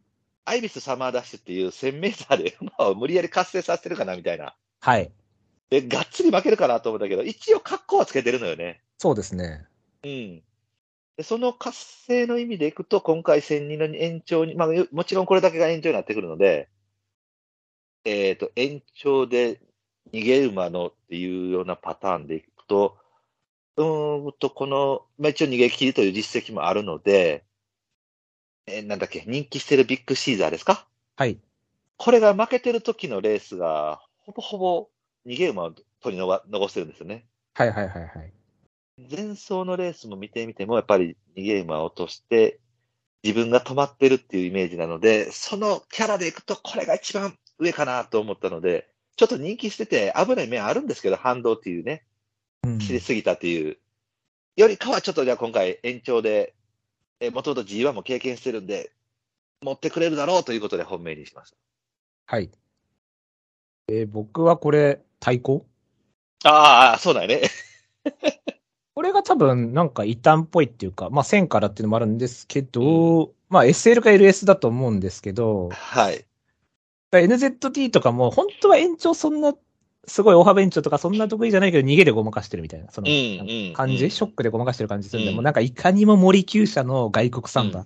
[0.45, 4.55] アイビスサマーダッシュっていう1000メーターで馬を無理やり活性させてるかなみたいな。
[4.79, 5.11] はい。
[5.69, 8.81] で、がっつり負けるかなと思ったけど、一応格好はつけてるのよね。
[8.97, 9.65] そうですね。
[10.03, 10.43] うん。
[11.17, 16.69] で、その活性の意味でいくと、今回1002の延長に、まあ、もちろんこれだけが延長になってくるので、
[18.03, 19.59] えっ、と、延長で
[20.13, 22.97] 逃げ馬のっていうようなパターンでいくと、
[23.77, 27.43] うーんと、この、まあ、一応逃げ切りという実績もあるので、
[28.67, 30.87] えーなんだっけ、人気してるビッグシーザーですか？
[31.15, 31.37] はい。
[31.97, 34.89] これが負けてる時のレースが、ほぼほぼ
[35.25, 37.25] 逃げ馬を取り逃残してるんですよね。
[37.53, 37.71] はい。
[37.71, 37.87] はい。
[37.87, 38.01] はい。
[38.01, 38.33] はい。
[38.97, 42.59] 前走のレースも見てみても、やっぱり逃げ馬を落として、
[43.23, 52.03] 自分が止まってるっていうイメージなので、そのキャラでいくと、これが一番上かなと思ったので、ちょっと人気してて危ない面あるんですけど、反動っていうね。
[52.63, 53.77] うん知りすぎたっていう、
[54.55, 56.54] よりかはちょっとじゃあ今回延長で、
[57.25, 58.91] えもともと G1 も経験してるんで、
[59.61, 61.53] 持ってくれるだろうということで本命にしまし
[62.27, 62.49] はい。
[63.87, 65.65] えー僕はこれ、対抗？
[66.39, 66.49] た。
[66.49, 67.41] ああ、そうだよね。
[68.95, 76.25] これが多分、なんか異端っぽいっていうか、まあ1000からっていうのもあるんですけど、まあ SL か LS だと思うんですけど、はい。
[77.11, 79.53] NZT とかも本当は延長そんな、
[80.07, 87.85] すごい大幅延長とかそんな得意じゃないけど逃げでごまかしてるみたいな、そのうんなんかうん感じ、うんショックでごまかしてる感じするんで、うんもうなんかいかにも森厩舎の外国サンバ、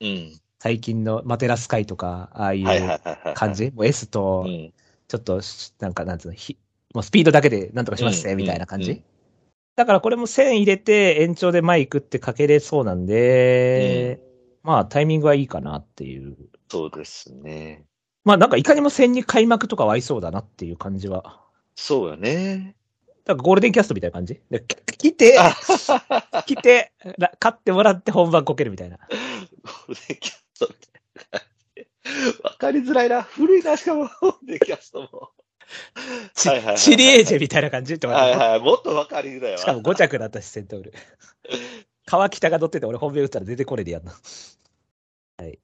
[0.00, 0.40] うん。
[0.60, 3.34] 最近のマテラスカイとか、ああいはいはいうはいはい。
[3.34, 4.72] 感じ、もう S とう、ん。
[5.08, 6.58] ちょっとし、なんかなんつうの、ひ
[6.94, 8.90] もうスピードだけでなんとかしますね、うんみたいな感じ？
[8.92, 9.04] うん
[9.76, 14.20] だからこれも1000入れて延長でマイクってかけれそうなんで、
[14.62, 16.36] まあタイミングはいいかなっていう。
[16.68, 17.84] そうですね。
[18.24, 21.43] まあなんかいかにも1000に開幕とかは合いそうだなっていう感じは。
[21.74, 22.76] そうよね。
[23.24, 24.40] だからゴールデンキャストみたいな感じ？
[24.98, 25.54] 来て、あ
[26.46, 28.98] 来て、ら勝ってもらって本番こけるみたいな。
[28.98, 32.42] ゴールデンキャストみたいな感じ。
[32.42, 33.22] わかりづらいな。
[33.22, 35.30] 古いな、しかも、ゴールデンキャストも。
[36.34, 38.60] チはいはいはいはいチリエージェみたいな感じとか、はいはい。
[38.60, 39.58] もっとわかりづらいわ。
[39.58, 40.92] しかも5着だったし、セントウル。
[42.06, 44.14] 川北が乗ってて俺本命打ったら出てこれでやんな。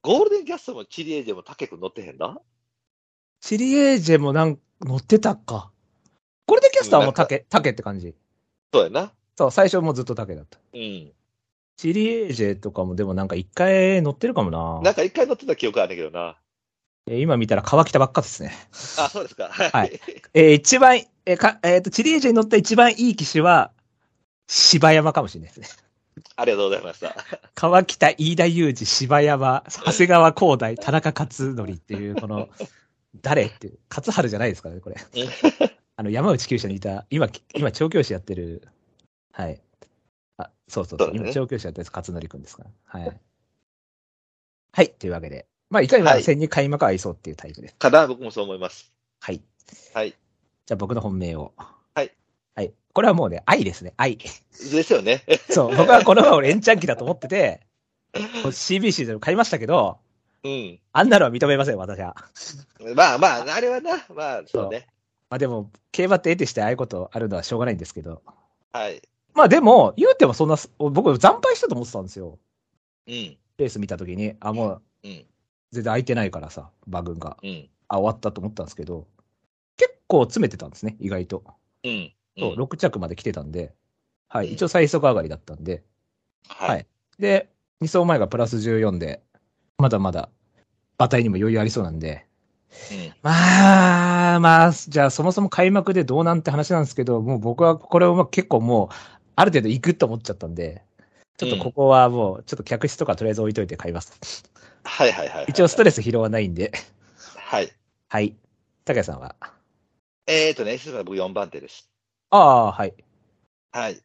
[0.01, 2.39] ゴールデンキャストもチリエージェもタケ君乗ってへんな
[3.39, 5.71] チリエージェもなん乗ってたか。
[6.47, 8.15] ゴールデンキャスターはもうタケ、タケって感じ。
[8.73, 9.11] そうやな。
[9.37, 10.59] そう、最初もうずっとタケだった。
[10.73, 11.11] うん。
[11.77, 14.81] チリエージェとかもでもなんか一回乗ってるかもな。
[14.83, 16.37] なんか一回乗ってた記憶あるんだけどな。
[17.07, 18.51] えー今見たら川北ばっかですね。
[18.99, 19.49] あ、そうですか。
[19.51, 19.99] はい。
[20.33, 23.71] えー一番、えーか、えっ、と、チリエージェに乗った一番いい騎手は、
[24.47, 25.83] 柴山かもしれないですね。
[26.35, 27.15] ありがとうございました。
[27.55, 32.49] 川北、飯田裕二、柴山、長谷川光大、田中勝則っていう、この、
[33.21, 34.97] 誰っていう、勝春じゃないですからね、これ。
[36.01, 38.67] あの、山内厩舎にいた、今、今、調教師やってる、
[39.33, 39.61] はい。
[40.37, 42.71] あ、そうそうそう、ね今、調教師やってる勝則くんですから。
[42.85, 43.21] はい。
[44.71, 45.45] はい、というわけで。
[45.69, 47.75] まあ、いかにもはい戦に開幕合いそうっていうタイプです。
[47.75, 48.91] かな、僕もそう思います。
[49.19, 49.43] はい。
[49.93, 50.09] はい。
[50.09, 51.53] じゃあ、僕の本命を。
[51.55, 52.11] はい。
[52.55, 52.73] はい。
[52.93, 54.17] これはもうね、愛ですね、愛。
[54.17, 54.27] で
[54.81, 55.23] すよね。
[55.51, 57.61] そう、僕はこのまま俺、エンチャン機だと思ってて、
[58.15, 59.99] CBC でも買いましたけど、
[60.43, 60.79] うん。
[60.93, 62.15] あんなのは認めません、私は。
[62.95, 64.87] まあまあ、あれはな、まあ、そうね。
[65.31, 68.21] まあでも、競馬って得てしてああいうことあるのはしょうがないんですけど。
[68.73, 69.01] はい。
[69.33, 72.37] まあでも、言うてもそんな、僕、惨敗したと思ってたんですよ。
[73.07, 73.13] うん。
[73.13, 75.11] レース見たときに、あ、もう、うん。
[75.11, 75.25] 全
[75.71, 77.37] 然空いてないからさ、馬群が。
[77.41, 77.69] うん。
[77.87, 79.07] あ、終わったと思ったんですけど、
[79.77, 81.45] 結構詰めてたんですね、意外と。
[81.85, 82.11] うん。
[82.37, 83.73] そう、6着まで来てたんで、
[84.27, 85.81] はい、うん一応最速上がりだったんで、
[86.49, 87.21] ははいい。
[87.21, 87.49] で、
[87.81, 89.23] 2走前がプラス14で、
[89.77, 90.29] まだまだ、
[90.99, 92.30] 馬体にも余裕ありそうなんで、うん
[93.21, 98.95] まあ、まあ、じゃあそもそも開幕でどうなんって話なんですけど、もう僕はこれをまあ結構もう、
[99.35, 100.83] ある程度行くと思っちゃったんで、
[101.37, 104.43] ちょっとここはもう、ちょっと客室とかとりあえず置いといて買います。
[104.83, 105.45] はいはいはい。
[105.49, 106.71] 一応ストレス疲労はないんで、
[107.35, 107.71] はい。
[108.09, 108.35] はい。
[108.85, 109.35] 高谷さんは？
[110.27, 111.89] えーとね、S が僕4番手です。
[112.29, 112.93] ああ、はい。
[113.71, 114.01] はい。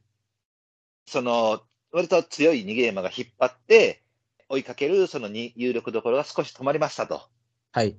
[1.06, 4.02] その、割と強い逃げ馬が引っ張って、
[4.48, 7.22] 追いかけるそのに有力どころが少し止まりましたと
[7.72, 7.96] はい。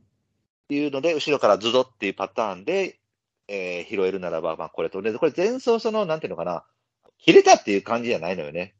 [0.69, 2.99] いうので、後ろからズドっていうパターンで、
[3.47, 6.63] えー拾えるならば、まあこれと、で、これ前走その、なんていうのかな、
[7.17, 8.75] 切れたっていう感じじゃないのよね。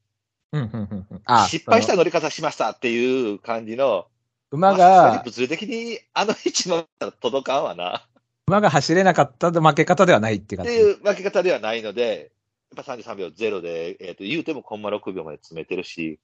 [0.51, 1.21] うん、うん、うんうん。
[1.25, 4.07] あ失敗した乗り方しましたっていう感じの、
[4.51, 8.07] 馬がにが、物理的にあの位置まで届かんわな。
[8.47, 10.73] 馬が走れなかった負け方ではないっていう感じ。
[10.73, 12.31] っていう分け方ではないので、
[12.75, 16.19] やっぱ33秒0で、えっ、と、言うてもコンマ6秒まで詰めてるし、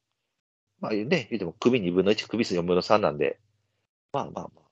[0.80, 3.39] まあね、言うても首2分の1、首数4分の3なんで、
[4.13, 4.62] まあまあまあ、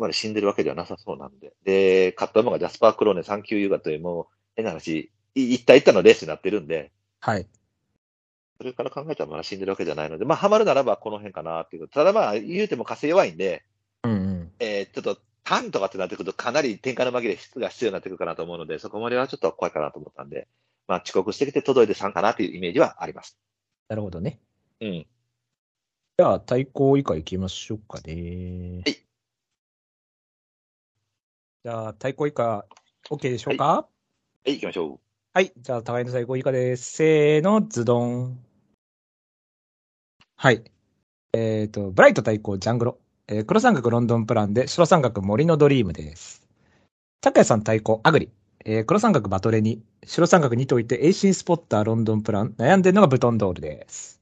[0.00, 1.52] まで死んでるわけではなさそうなんで。
[1.64, 7.46] で、勝った馬がジャスパー・クローネ3級優雅という、もう、変な話、い一体一体のレースになってるんで、はい。
[8.58, 11.88] それから考えたらまだ死んでるわけじゃないので、まあ、ハマるならばこの辺かなっていう。
[11.88, 13.64] ただまあ、言うても火星弱いんで、
[14.04, 14.52] うんうん。
[14.58, 20.48] えーちょっと、タンとかってなってくると、かなり展開の紛れ質が必要になってくるかなと思うので、そこまではちょっと怖いかなと思ったんで、
[20.86, 23.38] まあ、遅刻してきて届いて3かなというイメージはあります。
[23.88, 24.40] なるほどね。
[24.80, 25.06] うん。
[26.18, 28.82] じゃあ、対抗以下行きましょうかね。
[28.84, 29.09] はい。
[31.62, 32.64] じゃあ、対抗以下、
[33.10, 33.64] OK でしょうか？
[33.64, 33.88] は
[34.46, 35.00] い、行きましょう。
[35.34, 35.52] はい。
[35.58, 36.92] じゃあ、互いの最高以下です。
[36.92, 38.42] せーの、ズドン。
[40.36, 40.64] はい。
[41.34, 42.98] えっ、と、ブライト対抗ジャングロ。
[43.28, 46.48] えー黒三角ロンドンプランで、白三角森のドリームです。
[47.20, 48.30] 高谷さん対抗アグリ。
[48.64, 52.54] えー黒三角バトレに、白三角2といて、エイシンスポッターロンドンプラン。
[52.56, 54.18] 悩んでるのがブトンドールです。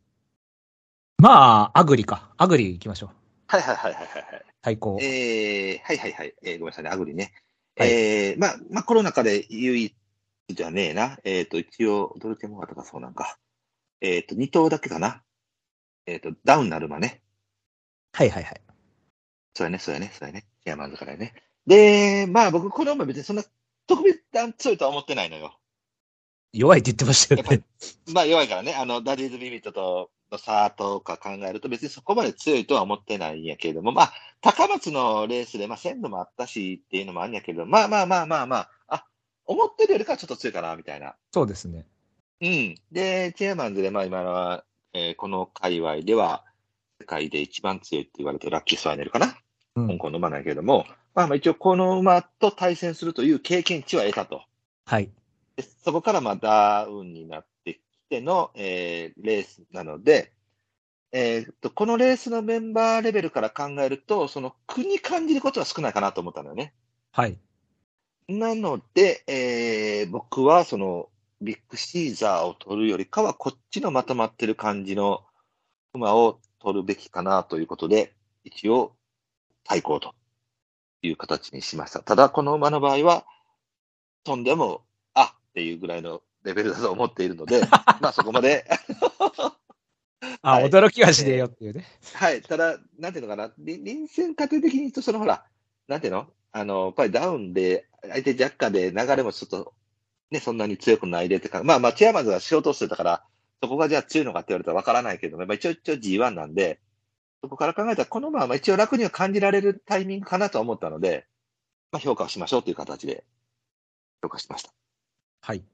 [1.18, 2.32] まあ、アグリか。
[2.36, 3.27] アグリ行きましょう。
[3.48, 4.44] はいはいはいはいはい。
[4.62, 4.98] 対抗。
[5.00, 6.34] えー、はいはいはい。
[6.42, 7.32] えーごめんなさいね、アグリね。
[7.76, 9.94] はいえー、まあ、まあ、コロナ禍で唯一、
[10.50, 11.18] じゃねえな。
[11.24, 13.38] えっ、と、一応、ドルテモガとかそうなんか。
[14.00, 15.22] えっ、と、2頭だけかな。
[16.06, 17.20] えっ、と、ダウンなるまね。
[18.12, 18.60] はいはいはい。
[19.54, 20.46] そうやね、そうやね、そうやね。
[20.64, 21.34] チェアマンズからね。
[21.66, 23.44] で、まあ僕、この馬別にそんな
[23.86, 24.22] 特別
[24.56, 25.58] 強いとは思ってないのよ。
[26.52, 27.62] 弱いって言ってましたよね。
[28.12, 39.04] まあ弱いからね、あの、ダディーズ・ビビットとの差とか考えると別にそこまで強いとは思ってないんやけれども、まあ、高松のレースで、まあ、鮮度もあったしっていうのもあるんやけど、まあまあまあまあまあ、あ、
[39.46, 41.16] 思ってるよりかはちょっと強いかな、みたいな。
[41.32, 41.86] そうですね。
[42.40, 42.74] うん。
[42.92, 46.44] で、チェアマンズで、まあ今のは、えーこの界隈では、
[47.00, 49.36] 世界で一番強いって言われてるラッキースワイネルかな、
[49.76, 54.42] うん香港の馬なんやけれども、まあまあ一応この馬と対戦するという経験値は得たと。
[54.86, 55.10] はい。
[55.56, 60.32] でそこからまあダウンになってきての、えーレースなので、
[61.12, 66.74] えーっと、このレースのメンバーレベルから考えると、その苦に感じることは少ないかなと思ったのよね。
[67.12, 67.38] はい。
[68.28, 71.08] なので、えー僕はその
[71.40, 75.24] ビッグシーザーを取るよりかは、こっちのまとまってる感じの
[75.94, 78.96] 馬を取るべきかなということで、一応
[79.64, 80.14] 対抗と
[81.02, 82.00] いう形にしました。
[82.00, 83.24] ただ、この馬の場合は、
[84.24, 84.82] 飛んでも、
[85.14, 87.62] あっていうぐらいのレベルだと思っているので、
[88.00, 88.66] まあそこまで、
[90.42, 91.84] あ、はい驚きはしねえよっていうね。
[92.14, 95.44] はい、ただ、なんていうのかな、り臨戦過程的に言うと、そのほら、
[95.86, 96.26] なんていうの？
[96.52, 99.74] あの、やっぱりダウンで、相手弱化で流れもちょっと、
[100.30, 103.24] ね、そんなに強くないでってか、まあまあ、チェアマンズが仕事をしてたから、
[103.62, 106.80] そこがじゃあ強いのかって言われたらわからないけども、まあ一応一応 G1 なんで、
[107.42, 111.26] そこから考えたら、このまあ一応楽には感じられるタイミングかなとは思ったので、
[111.90, 113.24] まあ評価をしましょうという形で
[114.22, 114.72] 評価しました。
[115.40, 115.64] はい。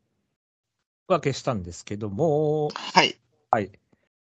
[1.12, 3.18] は消したんですけども、はい。
[3.50, 3.70] はい。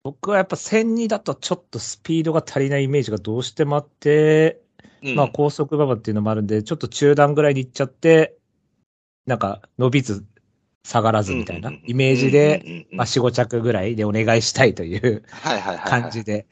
[0.03, 4.61] 僕はやっぱ1002だとちょっとスピードが足りないイメージがどうしてもあって、
[5.03, 8.37] うんまあ高速馬場っていうのもあるんで、ちょっと中段ぐらいに行っちゃって、
[9.25, 10.25] なんか伸びず
[10.83, 15.23] 下がらずみたいなイメージで、、まあ4、5着ぐらいでお願いしたいという。
[15.85, 16.47] 感じで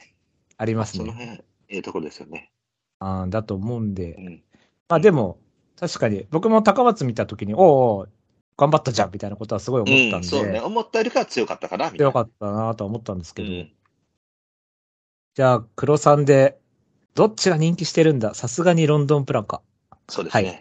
[0.58, 1.12] ありますそのね。
[1.12, 1.30] 辺、
[1.68, 2.50] ええところですよね。
[2.98, 4.42] あーだと思うんでう、ん。
[4.88, 5.38] まあでも、
[5.78, 8.08] 確かに僕も高松見たときに、おうおう
[8.56, 10.52] 頑張ったじゃんみたいなことはすごい思ったんうん、そうね。
[10.52, 12.12] で、思ったよりかは強かったかな、みたいな。
[12.12, 13.72] 強かったなとは思ったんですけど、うん
[15.34, 16.58] じゃあ黒さんで、
[17.14, 18.32] どっちが人気してるんだ？
[18.32, 19.60] さすがにロンドンプランか。
[20.08, 20.48] そうですね。
[20.48, 20.54] は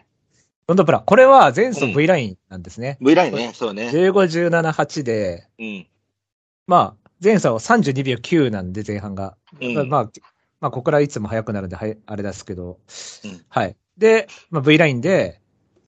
[0.67, 1.03] ロンドンプラン。
[1.05, 2.97] これは前走うん V ラインなんですね。
[2.99, 3.87] V ラインね、そうね。
[3.87, 5.87] 15、17、8で、うん。
[6.67, 9.37] まあ、前走は32秒9なんで前半が。
[9.61, 10.11] うんまあ、
[10.59, 12.77] まあ、ここからいつも速くなるんで、はい、あれですけど、
[13.23, 13.77] うんはい。
[13.97, 15.39] で、まあ、V ラインで、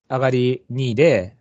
[0.10, 1.37] 上がり2位で、うん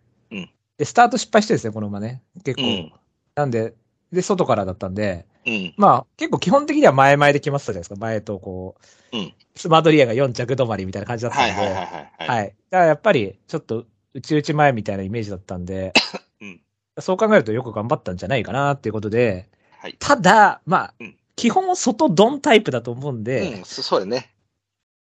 [0.77, 2.21] で、スタート失敗してですね、この馬ね。
[2.43, 2.63] 結構。
[2.63, 2.93] うん
[3.35, 3.75] なんで、
[4.11, 5.73] で、外からだったんで、うん。
[5.77, 7.95] まあ、結構基本的には前々で来ましたじゃないですか。
[7.97, 8.75] 前とこ
[9.13, 12.27] う、うんスマートリアが4着止まりみたいな感じだったんで、はいはいはいはい。
[12.27, 12.55] はい。
[12.69, 15.93] だからやっぱり、ちょっと、内々前みたいなイメージだったんで、
[16.41, 16.61] うん
[16.99, 19.95] そう考えるとよく頑張ったんじゃないかなっていうことで、はい。
[19.99, 24.33] ただ、まあ、うん基本外ドンタイプだと思うんで、うん、そそうだね。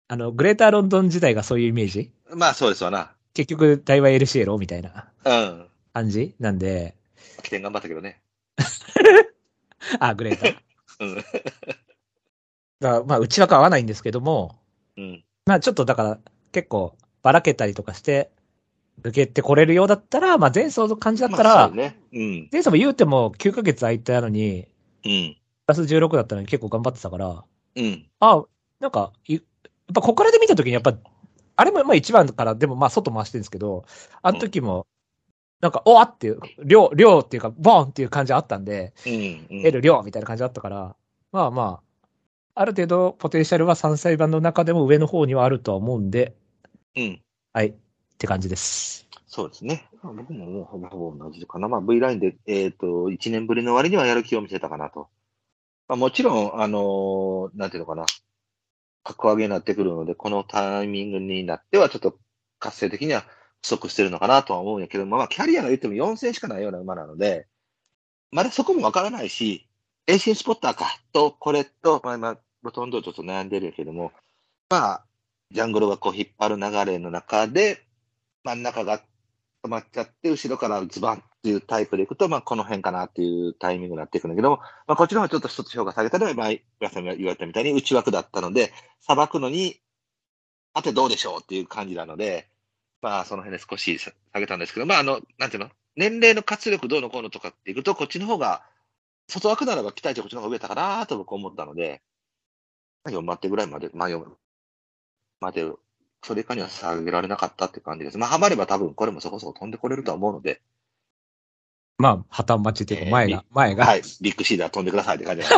[0.10, 3.15] あの、グレーターロンドン時代がそういうイメージまあそうですわな。
[3.36, 5.68] 結局、大和 LCL みたいなうん。
[5.94, 6.34] 感じ？
[6.40, 6.96] なんで、
[7.44, 8.22] 起点頑張ったけどね。
[10.00, 10.54] あ、グレーター。
[10.54, 10.62] だか
[11.00, 11.24] うん。
[12.80, 14.58] らまあ、内枠は合わないんですけども、
[14.98, 15.24] うん。
[15.46, 16.20] まあ、ちょっとだから、
[16.52, 18.32] 結構、ばらけたりとかして、
[19.04, 22.00] 抜けてこれるようだったら、まあ、前走の感じだったまあら、そうね。
[22.14, 22.50] うん。
[22.52, 24.68] 前走も言うても9ヶ月空いたのに、
[25.04, 25.38] うん。
[25.68, 27.44] プラス16だったのに結構頑張ってたから、
[27.76, 28.08] うん。
[28.22, 28.46] あ、
[28.80, 29.44] なんか、いやっ
[29.94, 30.94] ぱここからで見たときにやっぱ、
[31.56, 33.86] あれもまあ一番から、でもまあ外回してるんですけど、
[34.22, 34.88] あの時も、
[35.62, 39.14] なんか、おわっていう、量、量っていうか、ボーンっていう感じあったんで、うん。
[39.14, 39.66] うん。
[39.66, 40.96] L 量みたいな感じあったから、
[41.32, 46.36] まあまあ、ある程度ポテンシャルは3歳版の中でも上の方にはあるとは思うんで、
[46.96, 47.22] うん。
[47.52, 47.74] はい、っ
[48.18, 49.08] て感じです。
[49.28, 49.90] そうですね。
[50.02, 51.68] まあ僕ももうほぼほぼ同じかな。
[51.68, 55.10] まあ V ラインで、えっ、と、1年ぶりの割にはやる気を見せたかなと。
[55.90, 58.06] まあもちろん、あのーなんていうのかな。
[59.06, 62.18] 格上げになってくるので、このタイミングになってはちょっと
[62.60, 63.24] 活性的には
[63.62, 67.48] 不足してるのかなとは思うんやけども、まあキャリアが言っても4戦しかないような馬なので、
[68.32, 69.68] まだそこもわからないし、
[70.08, 74.12] エーシンスポッターかと、これと、まあまあ、ロトンドちょっと悩んでるけども、
[74.70, 75.06] まあ、
[75.52, 77.86] ジャングルがこう引っ張る流れの中で、
[78.44, 79.00] 真ん中が
[79.64, 89.80] 止まっちゃって、後ろからズバンっていうタイプでいくと、まあ、この辺かなっていうタイミングになっていくんだけども、まあ、こっちの方がちょっと一つ評価下げたのは、まあ、皆さんが言われたみたいに内枠だったので、さばくのに、
[90.74, 92.48] あてどうでしょうっていう感じなので、
[93.04, 95.70] まあ、その辺で少し下げたんですけど、まあ、あの、なんていうの？
[95.96, 98.64] 年齢の活力どうのこうのとかっていくと、こっちの方が、
[99.28, 102.02] 外枠ならば期待値こっちの方が上だかなと僕思ったので、
[103.04, 104.26] まあ、4番手ぐらいまで、まあ、4
[105.42, 105.72] まで、
[106.24, 108.18] それ以下には下げられなかったって感じです。
[108.18, 110.62] まあ、ハマれば多分これもそこそこ飛んでこれるとは思うので、
[111.98, 113.86] まあ、破綻待ちっていうか、前が、前が。
[113.86, 114.02] はい。
[114.22, 115.50] ビッグシーダー飛んでくださいって感じで。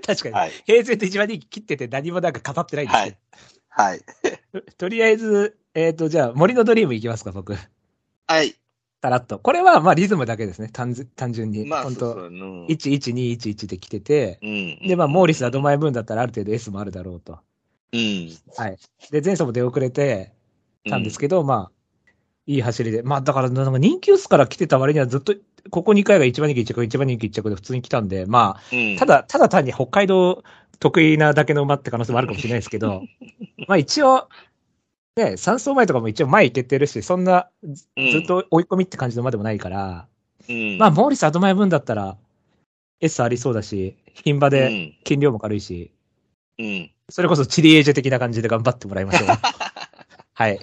[0.00, 0.34] 確かに。
[0.34, 0.52] はい。
[0.66, 3.16] 平然と一番人気切ってて何もなんか語ってないんですけど。
[3.68, 4.00] はい。
[4.00, 7.56] と とりあえず、えっ、と、じゃあ、森のドリームいきますか、僕。
[8.26, 8.56] はい。
[9.00, 9.38] たらっと。
[9.38, 10.68] これは、まあ、リズムだけですね。
[10.72, 11.66] 単純単純に。
[11.66, 12.24] まあ、本当そうそう。
[12.24, 12.66] うん。
[12.66, 14.46] 11211で来てて、う
[14.84, 14.88] ん。
[14.88, 17.38] で、まあ、モーリスはドマイブーンだったらある程度 S もあるだろうと。
[17.92, 18.36] うん。
[18.56, 18.78] はい。
[19.12, 20.34] で、前走も出遅れて
[20.88, 21.77] たんですけど、まあ、
[22.48, 23.02] いい走りで。
[23.02, 25.34] まあ、だから、なんか人気薄から来てた割にはずっと、
[25.68, 30.42] ここ2回が一番人気一着、一番人気一着で普通に来たんで、まうんあ、た、だ、ただ単に北海道
[30.80, 33.02] 得意なだけの馬って可能性もあるかもしれないですけど、
[33.68, 34.28] まあ一応、
[35.16, 40.06] ね、3走前とかも一応前行けてるし、そんなずっと追い込みって感じの馬でもないから、
[40.48, 42.16] うん、まあ、モーリスアドマイ分だったら、
[43.00, 45.92] S ありそうだし、牝馬で斤量も軽いし、
[46.58, 46.66] うん。
[46.66, 46.90] うん。
[47.10, 49.28] それこそチリエージェ的な感じで頑張ってもらいましょう。
[50.32, 50.58] はい。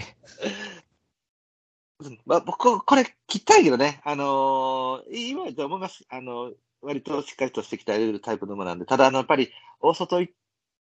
[2.25, 4.01] まあ、僕、これ、切ったいけどね。
[4.03, 6.05] あのー今言と思います。
[6.09, 10.33] あの割としっかりとしてきたれるタイプの馬なんで、ただ、あの、やっぱり、大外行っ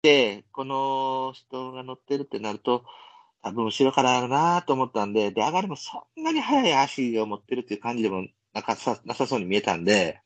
[0.01, 2.83] て、この人が乗ってるってなると、
[3.41, 10.21] 多分後ろからやるなと思ったんで、で、上がりもそんなに速い足を持ってるっていう感じでもなかさなさそうに見えたんで、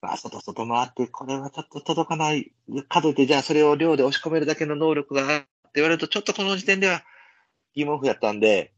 [0.00, 2.52] まあ、外外回って、これはちょっと届かない。
[2.88, 7.02] かといって、じゃあそれを量で押し込めるだけの能力がって言われると、ちょっとこの時点では
[7.74, 8.72] 疑問符やったんで、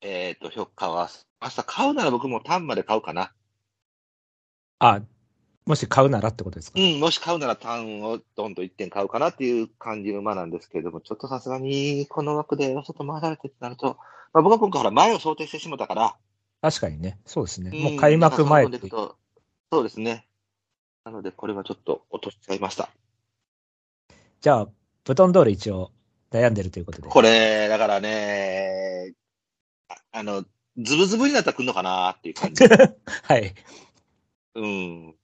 [0.00, 1.08] えっ、と、評価は、
[1.42, 3.32] 明日買うなら僕も単まで買うかな。
[4.78, 5.00] あ、
[5.66, 13.96] もし買うならってことですか、うん、もし買うなら単をどんどん1点買うかなっていう感じの馬なんですけれども、ちょっとさすがにこの枠で外回られてってなると、
[14.32, 16.16] まあ、僕は今回ほら前を想定してしもたから、
[16.62, 17.18] 確かにね。
[17.26, 17.70] そうですね。
[17.70, 19.16] んもう開幕前ってなんか
[19.72, 20.26] そうですね。
[21.04, 22.88] なので、これはちょっと落としちゃいました。
[24.40, 24.68] じゃあ、
[25.04, 25.90] ブトンドール一応
[26.30, 27.08] 悩んでるということで。
[27.08, 29.12] これ、だからね、
[30.16, 30.44] ああの、
[30.78, 32.64] ズブズブになったら来るのかなっていう感じ。
[33.22, 33.54] はい。
[34.54, 35.14] うん。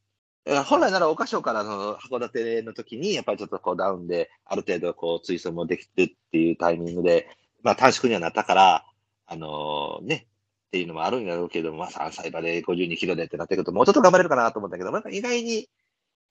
[0.66, 7.28] 本来なら、岡賞からの函館の時に、やっぱりちょっとこうダウンで、ある程度こう、追走もできてっていうタイミングで、
[7.62, 8.84] まあ短縮にはなったから、
[9.26, 10.26] あのね、
[10.66, 15.68] っていうのもあるんだろうけど、まあ3歳馬で52キロでってなってくると、もうちょっと頑張れるかなと思ったけど、なんか意外に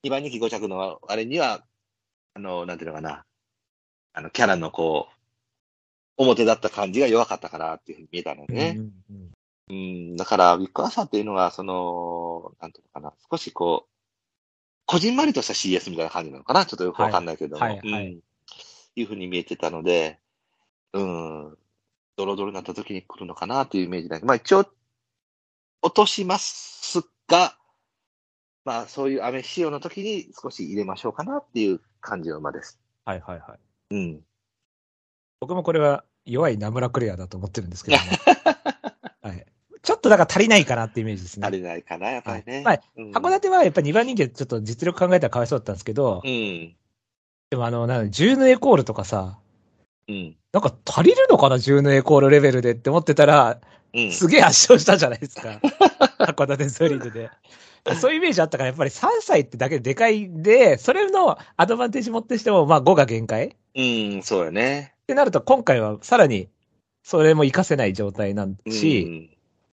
[0.04, 1.64] 2番人気5着のあれには、
[2.34, 3.26] あの、なんていうのかな、
[4.14, 5.21] あの、キャラのこう、
[6.18, 8.76] 表だった感じが弱かったかなっていうふうに見えたのでね。
[8.78, 9.32] うんうん
[9.70, 13.92] うん、だから、ビッグアーサーっていうのは、その、なんていうのかな、少しこう、
[14.86, 17.56] こじんまりとした CS みたいな感じなのかな、ちょっとよくわかんないけど。
[17.58, 18.08] も、はいはいはい。
[18.08, 18.22] うん、
[18.96, 20.20] いうふうに見えてたので、
[20.92, 21.58] うん、
[22.18, 24.66] ドロドロになった時に来るのかなというイメージだけど、まあ一応、
[25.82, 27.56] 落としますが、
[28.66, 32.80] まあそういう雨仕様の時に少し入れましょうかなっていう感じの馬です。
[33.06, 33.96] はいはいはい。
[33.96, 34.22] うん。
[35.42, 38.04] 僕もこれは弱いナムラクレアだと思ってるんですけども。
[39.28, 39.46] はい。
[39.82, 41.48] ちょっとだから足りないかなってイメージですね。
[41.48, 42.64] 足りないかな、やっぱりね。
[42.64, 46.76] はいうん函館はやっぱり2番人気でちょっと実力考えたらかわいそうだったんですけど、うん。
[47.50, 49.40] でもあの、なんジューヌエコールとかさ、
[50.08, 50.38] うん。
[50.54, 53.60] なんか足りるのかな、ジューヌエコールレベルでって思ってたら、
[53.96, 54.12] うん。
[54.12, 55.60] すげえ圧勝したじゃないですか。
[56.22, 57.32] 函館ストリートで。
[58.00, 63.82] そういうイメージあったから、やっぱり3歳ってだけででかいんで、それのアドバンテージ持ってしても、まあ5が限界っう
[64.18, 64.91] ん、そうよね。
[65.12, 66.50] てなると、今回はさらに、
[67.04, 69.30] それも活かせない状態なんし、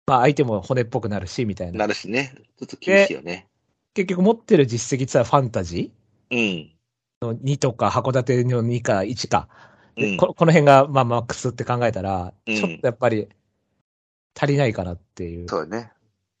[0.07, 1.79] まあ相手も骨っぽくなるし、みたいうん、な。
[1.79, 2.33] なるしね。
[2.57, 3.47] ちょっと厳しいよね。
[3.93, 5.91] 結局持ってる実績ってさ、ファンタジ
[6.31, 6.37] うん。
[6.37, 6.69] ー
[7.21, 9.47] の2とか、函館の2か1か。
[9.95, 13.27] でうんここの辺が、まあ、マックスって考えたら、うんちょっとやっぱり、
[14.39, 15.49] 足りないかなっていう。
[15.49, 15.91] そうよね。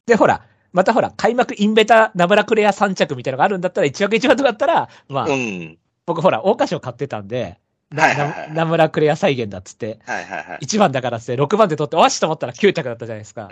[0.05, 5.77] で、ほら、またほら、開幕インベタ、ナブラクレア3着みたいなのがあるんだったら、1枠1枠とかだったら、まあ、うん。
[6.05, 7.57] 僕ほら、桜花賞買ってたんで、な
[7.95, 10.59] はいはいはいなナムラクレア再現だっつって、はいはいはい。
[10.65, 13.49] 1番だからっつって、6番で取って、おしと思ったら9着だったじゃないですか。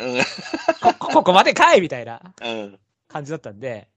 [0.81, 2.49] こ、こ ここまでかいみたいなうん。
[2.49, 2.79] うん。
[3.07, 3.87] 感じだったんで、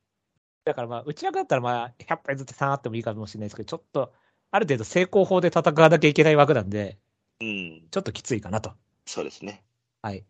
[0.65, 4.13] だからまあ、内枠だったらまあ、100杯ずつ3あってもいいかもしれないですけど、ちょっと、
[4.51, 6.99] ある程度成功法で戦わなきゃいけない枠なんで、
[7.41, 7.89] うん。
[7.91, 8.73] ちょっときついかなと。
[9.07, 9.65] そうですね。
[10.03, 10.25] はい。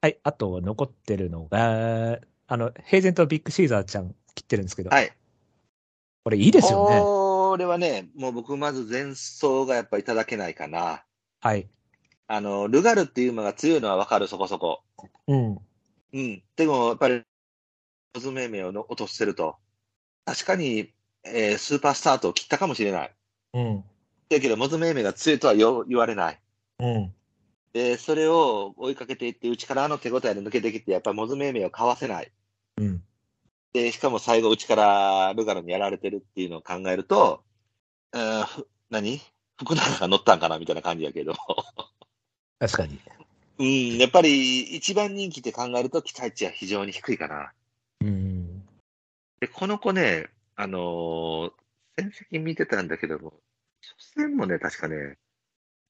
[0.00, 0.18] はい。
[0.22, 5.12] あと、残ってるのが、あの、平然とビッグシーザーちゃん切ってるんですけど、はい。
[6.24, 7.21] これいいですよね。
[7.52, 11.04] これはね、もう僕まず前走がやっぱいただけないかな。
[11.42, 11.68] はい。
[12.26, 14.80] あの、ルガルっていう馬が強いのはわかる、そこそこ。
[15.26, 15.58] うん。
[16.14, 16.42] うん。
[16.56, 17.22] でも、やっぱり、
[18.16, 19.56] オズメイメイをの落としてると、
[20.24, 20.94] 確かに、
[21.24, 23.14] えースーパースタートを切ったかもしれない。
[23.52, 23.84] うん。
[24.30, 26.40] だけど、モズメイメイが強いとはよ言われない。
[26.78, 27.14] うん。
[27.74, 32.32] で、それを追いかけていって、内からあの手応えで抜けてきて、やっぱりモズメイメイをかわせない。
[32.78, 33.04] うん。
[33.72, 37.42] で、しかも最後内からルガルにやられてるっていうのを考えると、
[38.12, 39.20] うん、ふ何？
[39.56, 41.34] 福永が乗ったんかなみたいな感じやけど。
[42.58, 42.98] 確かに。
[43.58, 47.52] うん、やっぱり一番人気って考えると期待値は非常に低いかな。
[48.00, 48.62] うん。
[49.40, 51.52] で、この子ね、あのー
[51.98, 53.34] 戦績見てたんだけども、
[53.98, 55.18] 初戦もね、確かね、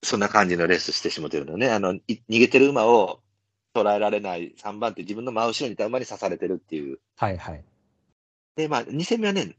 [0.03, 1.71] そんな感じのレースしてしもてるのね。
[1.71, 3.21] あの、い逃げてる馬を
[3.75, 6.99] 捉えられない3番手、自分の真後ろにいた馬に刺されてるっていう。
[7.17, 7.65] はいはい。
[8.57, 9.57] で、まあ、2戦目はね、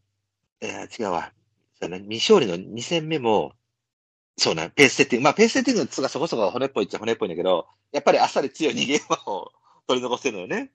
[0.61, 1.31] えー違うわ。
[1.79, 3.53] そうね、未勝利の2戦目も、
[4.37, 5.25] そうね、ペースセッティング。
[5.25, 9.51] まあ、ペースセッティングがそこそこ骨っぽいっちゃ骨っぽいんだけど、やっぱりあっさり強い逃げ馬を
[9.87, 10.71] 取り残してるのよね。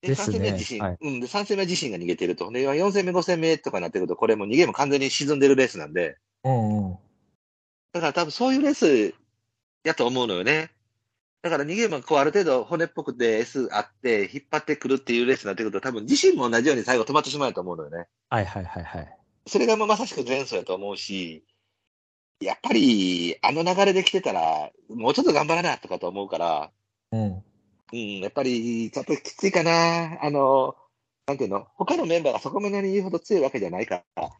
[0.00, 2.50] ですね3戦目は自身、はいうん、で、3戦目は自身が逃げてると。
[2.50, 6.98] で、4戦目、5戦目とかになってくると、これもう逃げも完全に沈んでるレースなんで、うんうん。
[7.92, 9.14] だから多分そういうレース
[9.84, 10.70] やと思うのよね。
[11.42, 18.06] だから逃げ馬こうある程度骨っぽくて S あって引っ張ってくるっていうレースになってくると多分自身も同じように最後止まってしまうと思うのよね。
[18.28, 19.16] はいはいはいはい。
[19.46, 21.44] それがまさしく前走やと思うし、
[22.40, 26.70] やっぱりあの流れで来てたらもうちょっと頑張らなとかと思うから、
[27.12, 27.42] うん。
[27.92, 30.18] うん、やっぱりちょっときついかな。
[30.22, 30.76] あの、
[31.26, 31.66] なんていうの？
[31.76, 34.30] 他のメンバーがそこまでに言うほど強いわけじゃないから、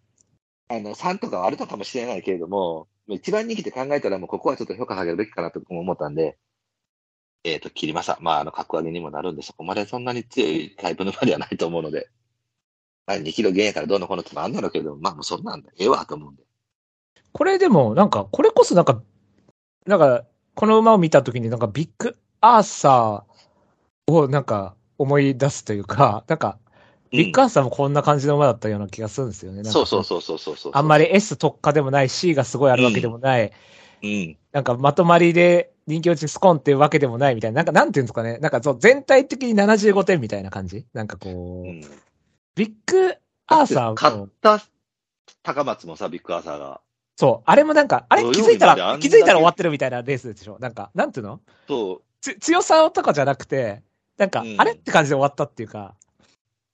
[0.69, 6.39] あの、3とかはあるのかもしれないけれども、一番人気って考えたらもうここはちょっと評価下げるべきかなと思ったんで、
[7.45, 8.18] えっ、と、切りました。
[8.20, 12.11] まあ、あの、格上げにもなるんで、そこまでそんなに強いタイプの馬ではないと思うので、
[13.07, 15.70] まあ、2キロ減やからどうのこうのってもあんだろうけど、まあ、もうそんなんだ。
[15.78, 16.43] ええわ、と思うんで。
[17.32, 19.03] これでも、なんか、これこそなんか、
[19.86, 20.24] なんか、
[20.55, 26.59] この馬を見たときになんかビッグアーサーをなんか思い出すというか、なんか、
[27.11, 29.62] ビッグアーサーもこんな感じの馬だったような気がするんですよね。
[29.62, 30.72] なんかそうそうそうそうそうそう。
[30.74, 33.53] あんまり S 特化でもない C がすごいあるわけでもない、
[34.03, 34.36] うん。
[34.53, 40.86] なんかまとまりで人気落ちスコンっていうわけでもないみたいな、なんかなんていうんですかね、なんかそう全体的に75点みたいな感じ？
[40.95, 41.80] なんかこう、うん。
[42.55, 43.14] ビッグ
[43.47, 44.61] アーサーも勝っ、た
[45.43, 46.80] 高松もさ、ビッグアーサーが。
[47.16, 50.59] そう、あれもなんか、あれ土気づいたら、気づいたら終わってるみたいなレースでしょ？
[50.61, 51.41] なんか、なんていうの？
[51.68, 52.03] そう。
[52.20, 53.82] つ強さとかじゃなくて、
[54.16, 55.95] なんか、うんあれって感じで終わったっていうか、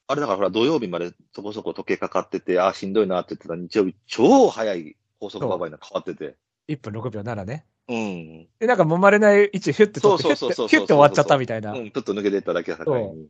[0.09, 6.37] あれだからほら、土曜日までそこそこ時計かかってて、ああ、しんどいなって言ってた日曜日、超早い高速馬場に変わってて。
[6.69, 7.65] 1分6秒7ね。
[7.89, 8.49] うん。
[8.59, 11.73] で、なんか揉まれない位置ヒュッて取って、ヒュッてそうそうそうそうヒュッて終わっちゃったみたいな。
[11.73, 13.29] うん、ちょっと抜けてっただけは境に。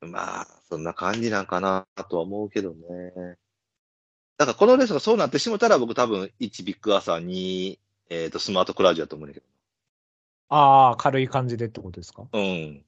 [0.00, 3.36] まあ、そんな感じなんかなとは思うけどね。
[4.36, 7.78] だからこのレースがそうなってしもたら僕多分1ビッグアーサー2、
[8.10, 9.44] えっ、と、スマートクラウジだと思うんだけ
[10.48, 12.24] ああ、軽い感じでってことですか？
[12.32, 12.38] ど。
[12.38, 12.84] うん。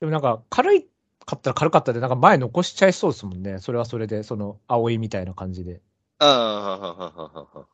[0.00, 0.86] でもなんか、軽い
[1.26, 3.58] かったら軽かったで、なんか前残しちゃいそうですもんね。
[3.58, 5.80] それはそれで、その、葵みたいな感じで。
[6.18, 7.66] ああ、ははははは。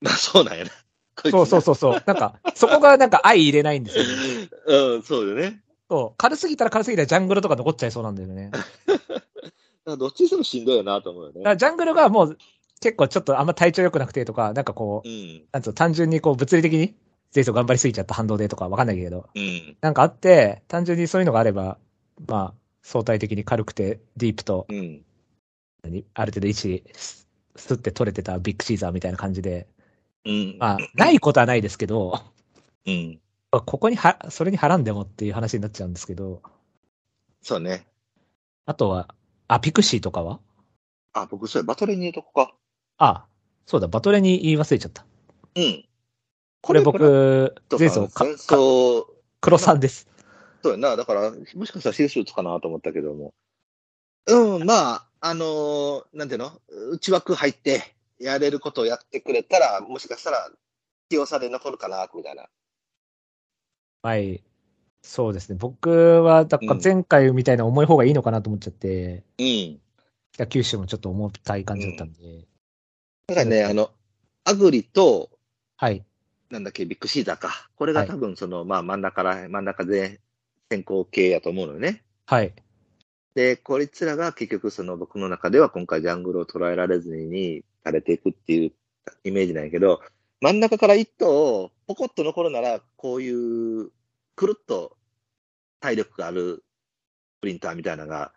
[0.00, 0.70] まあ、そうなんやな。
[1.30, 2.02] そうそうそうそう。
[2.06, 4.48] なんか、そこがなんか愛入れないんですよね。
[4.66, 5.60] うん、そうよね。
[5.90, 6.14] そう。
[6.16, 8.50] 軽すぎたら軽すぎたらジャングルとか残っちゃいそうなんだよね。
[9.84, 11.42] どっちにしてもしんどいよなと思うよね。
[11.42, 12.38] らジャングルがもう
[12.80, 15.42] 結構ちょっとあんま体調良くなくてとか、なんかこうう、ん。
[15.52, 16.94] なんつうの、単純にこう物理的に
[17.34, 19.76] 前走頑張りすぎちゃった反動でとかわかんないけど、うん。
[19.80, 21.78] なんかあって、単純にそういうのがあれば、
[22.26, 25.04] まあ、相対的に軽くてディープと、うん。
[25.82, 26.04] 何？
[26.14, 29.66] ある程度位置すすって取れてたビッグシーザーみたいな感じで、
[30.24, 30.56] うん。
[30.58, 32.20] まあ、ないことはないですけど、
[32.86, 33.20] うん。
[33.50, 36.42] ここには、それに払んでもっていう話になっちゃうんですけど、
[37.42, 37.86] そうね。
[38.66, 39.14] あとは、
[39.48, 40.40] あ、ピクシーとかは？
[41.12, 42.54] あ、僕、それバトルに言うとこか。
[42.98, 43.26] あ、
[43.66, 45.04] そうだ、バトレに言い忘れちゃった。
[45.56, 45.84] うん。
[46.60, 49.04] これ僕、前前走、か戦争、
[49.40, 50.08] 黒さんです。
[50.62, 50.96] そうやな。
[50.96, 53.34] だから、もしかしたらシースーツかなと思ったけども。
[54.28, 56.52] うん、まあ、あのーなんていうの？
[56.92, 60.48] 内枠入って、やれることをやってくれたら、もしかしたら、
[61.10, 62.48] 強さで残るかな、みたいな。
[64.02, 64.42] はい。
[65.02, 65.56] そうですね。
[65.58, 69.80] 僕は、だからうん前回みたいな重い方がいいのかなと思っちゃって、うん。
[70.32, 72.46] 北九州もちょっと重たい感じだったんで、
[73.26, 73.90] だからね、あの、
[74.44, 75.30] アグリと、
[75.76, 76.04] はい。
[76.48, 77.68] なんだっけ、ビッグシーザーか。
[77.74, 80.20] これが多分、その、まあ、真ん中から、真ん中で
[80.70, 82.04] 先行系やと思うのよね。
[82.26, 82.54] はい。
[83.34, 88.72] で、こいつらが結局、その僕の中では今回ジャングルを捉えられずに垂れていくっていう
[89.24, 90.00] イメージなんやけど、
[90.40, 93.90] 真ん中から一頭ポコッと残るなら、こういう
[94.34, 94.96] くるっと
[95.80, 96.64] 体力がある
[97.40, 98.32] プリンターみたいなのが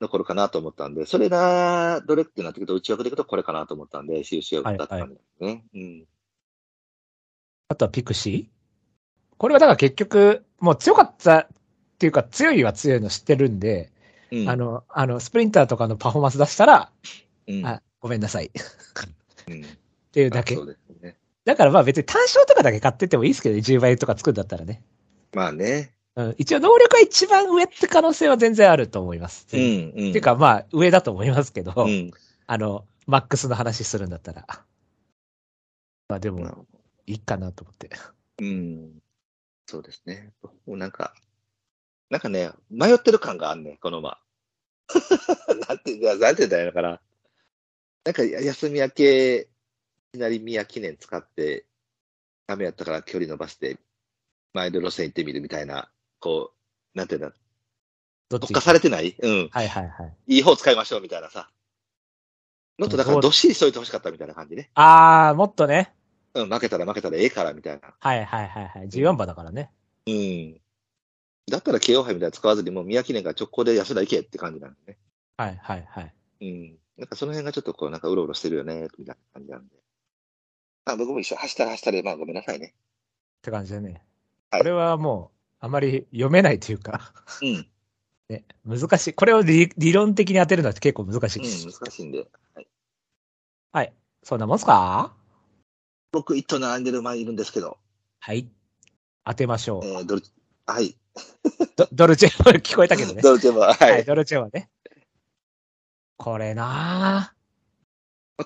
[0.00, 5.64] 残るかなと思ったんで、それがどれってなってくると、内枠でいくとこれかなと思ったんで、印を打ったって感じですね。
[5.74, 6.04] うん。
[7.68, 8.60] あとはピクシー
[9.38, 11.48] これはだから結局、もう強かったっ
[11.98, 13.90] ていうか、強いは強いの知ってるんで、
[14.30, 16.90] うん、あの、あの、スプリンターとかのパフォーマンス出したら、
[17.46, 18.46] うん、あ、ごめんなさい。
[18.46, 18.50] っ
[19.48, 19.64] うん、
[20.12, 20.62] ていうだけそ。
[20.62, 21.16] うですね。
[21.44, 24.82] だからまあ別に単勝とかだけ買ってってもいいですけどね、10倍とか作るんだったらね。
[25.32, 25.94] まあね。
[26.16, 29.46] うん、一応能力が一番上って可能性は全然あると思います。
[29.52, 29.88] うん、うん。
[29.88, 32.10] っていうかまあ上だと思いますけど、うん。
[32.46, 34.44] あの、マックスの話するんだったら。
[36.08, 36.66] まあでも、
[37.06, 37.90] いいかなと思って。
[38.40, 39.00] うん。
[39.66, 40.32] そうですね。
[40.42, 41.14] もうなんか、
[42.10, 44.18] なんかね、迷ってる感があんねん、この馬。
[45.68, 47.00] なんて、なんて言ったらいいのかな。
[48.10, 49.36] なんか、休み明け、
[50.12, 51.64] いきなり宮記念使って、
[52.48, 53.78] ダメやったから距離伸ばして、
[54.52, 55.88] 前で路線行ってみるみたいな、
[56.18, 56.52] こ
[56.94, 57.32] う、なんていうんだ、
[58.28, 59.14] どっち特化されてない？
[59.22, 59.48] うん。
[59.52, 60.14] はいはいはい。
[60.26, 61.50] いい方使いましょうみたいなさ。
[62.78, 64.70] もっとだからどっしりしといてほしかったみたいな感じね。
[64.74, 65.92] あー、もっとね。
[66.34, 67.94] うん、負けたら負けたらええからみたいな。
[67.96, 68.88] はいはいはいはい。
[68.88, 69.70] 14番だからね。
[70.06, 70.60] うん。
[71.48, 74.98] だったら KO 杯みたいなの使わずに、もう宮記念から直行で安田行けって感じなんでね。
[75.36, 76.14] はいはいはい。
[76.40, 76.78] うん。
[76.96, 79.74] なんかその辺がちょっとこう、なんかうろうろしてるよね、みたいな感じなんで。
[80.84, 81.36] あ、僕も一緒。
[81.36, 82.74] 走ったら走ったで、まあごめんなさいね。
[83.38, 84.02] って感じでね。
[84.50, 87.12] はいこれはもう、あまり読めないというか、
[87.42, 87.66] うん。
[88.28, 89.14] ね、難しい。
[89.14, 91.66] これを理理論的に当てるのは結構難しいです。
[91.66, 92.26] うん、難しいんで。
[92.54, 92.68] はい。
[93.72, 93.92] はい。
[94.22, 95.14] そんなもんすか？
[96.12, 97.78] 僕、一頭並んでる馬いるんですけど、
[98.20, 98.48] はい。
[99.24, 99.84] 当てましょう。
[99.86, 100.22] えー、ドル、
[100.66, 100.96] はい。
[101.76, 103.22] ド ドルチェは聞こえたけどね。
[103.22, 104.04] ドルチェは、はいい。
[104.04, 104.70] ドルチェはね。
[106.20, 107.32] これな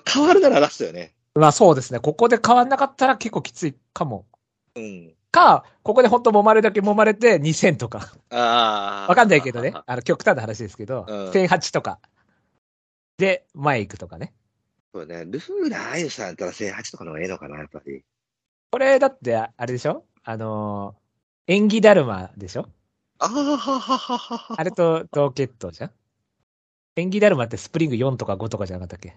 [0.09, 1.13] 変わるならラストよね。
[1.35, 1.39] ぁ。
[1.41, 1.99] まあそうですね。
[1.99, 4.25] ここで変わんなかったら結構きついかも。
[4.75, 5.13] うん。
[5.29, 8.13] か、ここで本当揉まれるだけ揉まれて2000とか。
[8.29, 9.09] ああ。
[9.09, 9.73] わかんないけどね。
[9.85, 11.99] あの、極端な話ですけど、うん1008とか。
[13.17, 14.33] で、前行くとかね。
[14.93, 15.25] そうね。
[15.25, 18.05] ルフーラあゆさんやったら1008とかの方がええのかな、やっぱり。
[18.71, 20.05] これだって、あれでしょ？
[20.23, 22.69] あのー、演技だるまでしょ？
[23.19, 24.55] ああ、ははははは。
[24.57, 25.91] あれと同血統じゃん？
[26.95, 29.15] 演技だるまってスプリング4とか5とかじゃなかったっけ？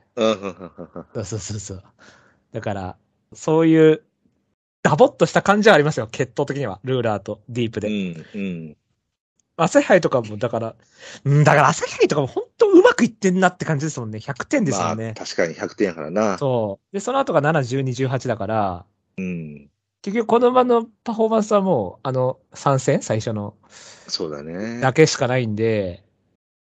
[1.14, 1.82] そうそうそうそう。
[2.52, 2.96] だから、
[3.32, 4.02] そういう、
[4.82, 6.06] ダボっとした感じはありますよ。
[6.06, 6.80] 血統的には。
[6.84, 7.88] ルーラーとディープで。
[7.88, 8.76] うん、うん。
[9.56, 10.76] 朝日杯とかも、だから、
[11.24, 14.18] うん、だから朝日杯とかも本当うまくいってんなって感じですもんね。
[14.18, 15.14] 100点ですまあ、もんね。
[15.16, 16.38] 確かに100点やからな。
[16.38, 16.94] そう。
[16.94, 19.68] で、その後が7、12、18だから、うん。
[20.00, 23.02] 結局この馬のパフォーマンスはもう、あの、参戦？
[23.02, 23.56] 最初の
[24.06, 24.80] そうだね。
[24.80, 26.04] だけしかないんで、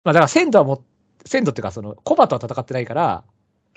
[0.04, 0.84] まあだから鮮度はもう、
[1.25, 3.25] 鮮度っていうかその、コバとは戦ってないから、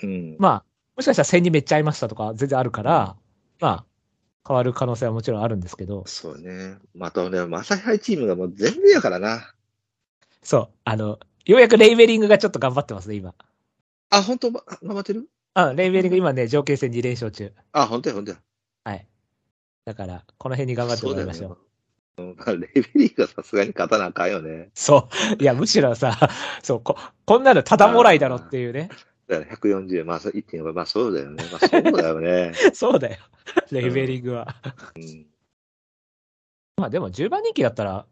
[0.02, 0.36] うん。
[0.38, 0.64] まあ、
[0.96, 3.16] もしかしたら戦にめっちゃ合いましたとか全然あるから、
[3.60, 3.84] まあ、
[4.46, 6.76] 変わる可能性はもちろんあるんですけど、そうね。
[6.94, 9.54] またね、朝日杯チームがもう全部やからな。
[10.42, 13.34] そう、あの、ようやくレイベリングがちょっと頑張ってますね、今。
[14.10, 14.50] あ、本当？
[14.52, 15.28] ま頑張ってる？
[15.54, 17.52] あ、レイベリング今ね、条件戦2連勝中。
[17.72, 18.38] あ、本当や、本当や。
[18.84, 19.06] はい。
[19.84, 21.58] だから、この辺に頑張ってもらいましょう。
[22.18, 24.70] レベリーがさすがに勝たなあかんよね。
[24.74, 25.08] そ
[25.38, 25.42] う。
[25.42, 26.16] いや、むしろさ、
[26.62, 26.96] そう、こ、
[27.26, 28.88] こんなのただもらいだろっていうね。
[29.28, 31.44] だから140、まあ、そう1.4倍、まあそうだよね。
[31.52, 32.52] まあそうだよね。
[32.72, 33.18] そうだよ。
[33.70, 34.46] レイベリングは。
[34.96, 35.26] うん。
[36.76, 38.06] まあでも10番人気だったら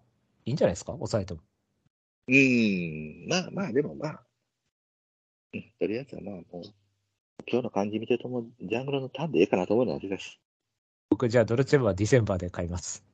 [0.45, 0.93] いいんじゃないですか？
[0.93, 1.41] 抑えても。
[2.29, 3.27] うん。
[3.29, 4.23] まあまあ、でもまあ。
[5.55, 6.63] うん、とりあえずはまあもう、
[7.47, 10.39] 今日の感じ見てるともう、ジャングルのターンでいいかなと思うのは味です。
[11.11, 13.05] 僕じゃあドルチェブはディセンバーで買います。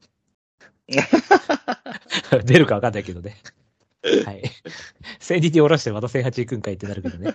[2.45, 3.37] 出るかわかんないけどね。
[4.25, 4.43] はい。
[5.19, 7.35] 千人に下ろしてまた千八行くんかいってなるけどね。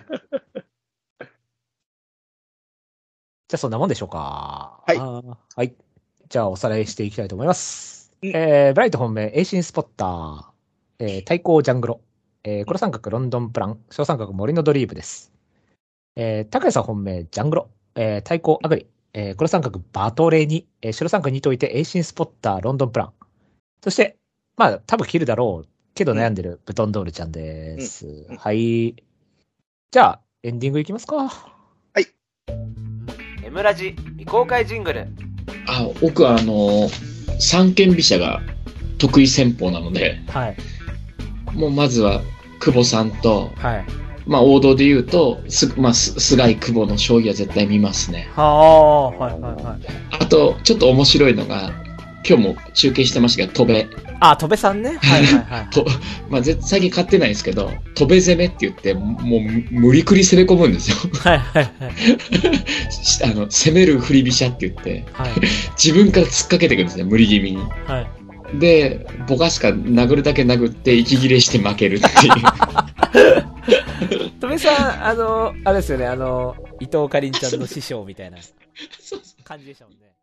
[3.48, 4.82] じゃあそんなもんでしょうか。
[4.86, 5.74] はいはい。
[6.28, 8.12] じゃあおさらいしていきたいと思います。
[8.22, 10.44] うんえー、ブライト本命、エイシンスポッター、
[10.98, 12.00] えー、対抗ジャングロ、
[12.42, 15.32] えー、黒三角ロンドンプラン、小三角森のドリームです。
[16.16, 23.12] えー、高谷さん本命、ジャングロ、えー、対抗アグリ、えー、黒三角バトレに、えー、白三角にといてエイシンスポッター、ロンドンプラン。
[23.86, 24.16] そして、
[24.56, 28.26] まあ、多分切るだろうけど悩んでるブトンドールちゃんです。
[28.28, 28.96] うんはい。
[29.92, 31.52] じゃあ、エンディングいきますか。
[33.44, 35.06] エムラジ未公開ジングル
[35.68, 36.88] あ、僕はあの、
[37.38, 38.40] 三軒飛車が
[38.98, 40.56] 得意戦法なので、はい。
[41.54, 42.22] もうまずは
[42.58, 43.86] 久保さんと、はい。
[44.26, 48.28] まあ王道で言うと、す、まあ、す菅井久保の将棋は絶対見ますね。
[48.34, 49.78] はあ、はいはいはい。
[50.10, 51.85] あと、ちょっと面白いのが、
[52.28, 53.88] 今日も中継してましたけど、戸辺。
[54.20, 54.98] あ、戸部さんね。
[55.00, 55.70] はいはいはい。
[55.72, 55.86] と、
[56.28, 60.96] まあ、ぜ最近買ってないんですけど、戸辺攻めって言って、もう無理くり攻め込むんですよ。
[61.20, 61.92] はいはいはい。
[63.04, 65.30] し あの、攻める振り飛車って言って、はい。
[65.82, 67.58] 自分から突っかけていくんですね、無理気味に。
[67.86, 68.58] はい。
[68.58, 72.32] で、ボカスカ殴るだけ殴って息切れして負けるっていう。
[74.40, 78.38] 戸部さん、あの、あれですよね、あの、伊藤かりんちゃんの師匠みたいな
[79.44, 80.15] 感じでしたもんね。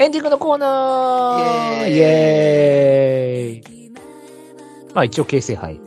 [0.00, 3.92] エンディングのコーナーイイエーイ
[4.94, 5.78] まあ一応形成杯。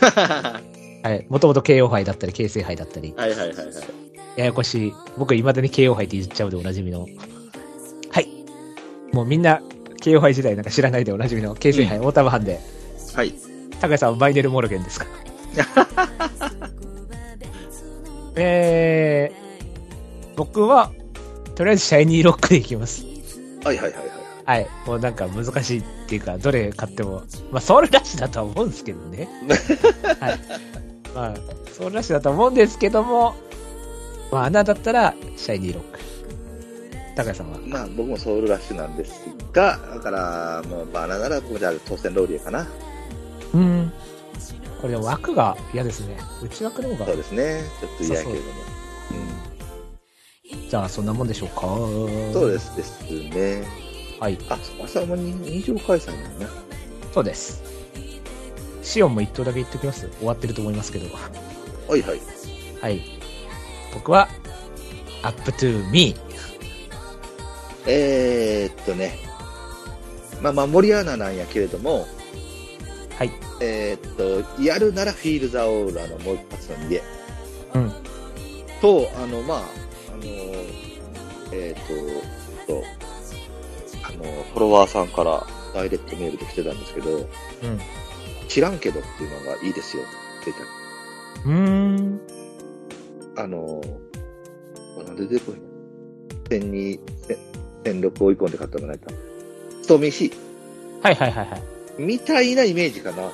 [0.00, 0.60] は
[1.04, 1.26] はい。
[1.28, 3.66] もともと KO 杯だったり、形成杯だったり、はいはいはいはい。
[4.36, 4.92] ややこしい。
[5.18, 7.06] 僕、未だに KO 杯って言っちゃうでおなじみの。
[8.10, 8.28] はい。
[9.12, 9.60] もうみんな、
[10.02, 12.58] KO 杯時代なんか知らないでおなじみの形成杯、大玉藩で、
[13.14, 13.34] はい。
[13.80, 15.06] 高橋さんはバイネル・モルゲンですか？
[18.34, 20.90] えー、僕は、
[21.54, 23.04] とりあえずシャイニーロックでいきます。
[23.64, 24.10] はいはいはいはい。
[24.44, 24.68] はい。
[24.86, 29.28] もうなんか難しいっていうか、どれ買っても、まあ、ソウルラッシュだとは思うんですけどね。
[30.20, 30.40] はい。
[31.14, 31.34] まあ、
[31.76, 33.34] ソウルラッシュだと思うんですけども、
[34.32, 35.98] まあ、穴だったら、シャイニーロック。
[37.16, 37.58] 高谷さんは？
[37.66, 42.66] まあ僕もソウルラッシュなんですが、だから、もうバナナなら僕じゃあ当選ローリエかな。
[43.54, 43.92] うん。
[44.80, 46.16] これ枠が嫌ですね。
[46.40, 47.06] 内枠の方が。
[47.06, 47.64] そうですね。
[47.80, 48.52] ちょっと嫌やけれども。
[50.68, 51.66] じゃあ、そんなもんでしょうか。
[51.66, 52.32] うん。
[52.32, 53.66] そうですですね。
[54.20, 54.38] はい。
[54.48, 56.52] あ、朝もに二条開催なんだな。
[57.12, 57.62] そうです。
[58.82, 60.08] シオンも一頭だけ言っておきます。
[60.18, 61.06] 終わってると思いますけど。
[61.14, 62.20] はいはい。
[62.80, 63.02] はい。
[63.92, 64.28] 僕は、
[65.22, 66.14] up to me。
[67.86, 69.18] えー、っとね。
[70.40, 72.06] まあまあ、森アナなんやけれども、
[73.18, 73.32] はい。
[73.60, 77.02] えーっと、やるならフィールザオーラのもう一発の逃げ。
[77.74, 77.92] うん。
[78.80, 79.87] と、あの、まあ、
[81.52, 82.84] えーっと、と、
[84.04, 87.26] あの、フォロワーさんからダイレクトメールで来てたんですけど、うん。
[88.48, 90.62] 知らんけどっていうのがいいですよって言って
[91.44, 92.20] うーん。
[93.34, 93.42] た。
[93.42, 93.80] あの、
[95.06, 95.60] なんで出てこいな。
[96.48, 97.36] 千に、千
[97.84, 99.10] 千六追い込んで勝ったのがないか。
[99.82, 100.32] ストーミーシ
[101.02, 101.62] はいはいはいはい。
[101.98, 103.30] ーみたいなイメージかな。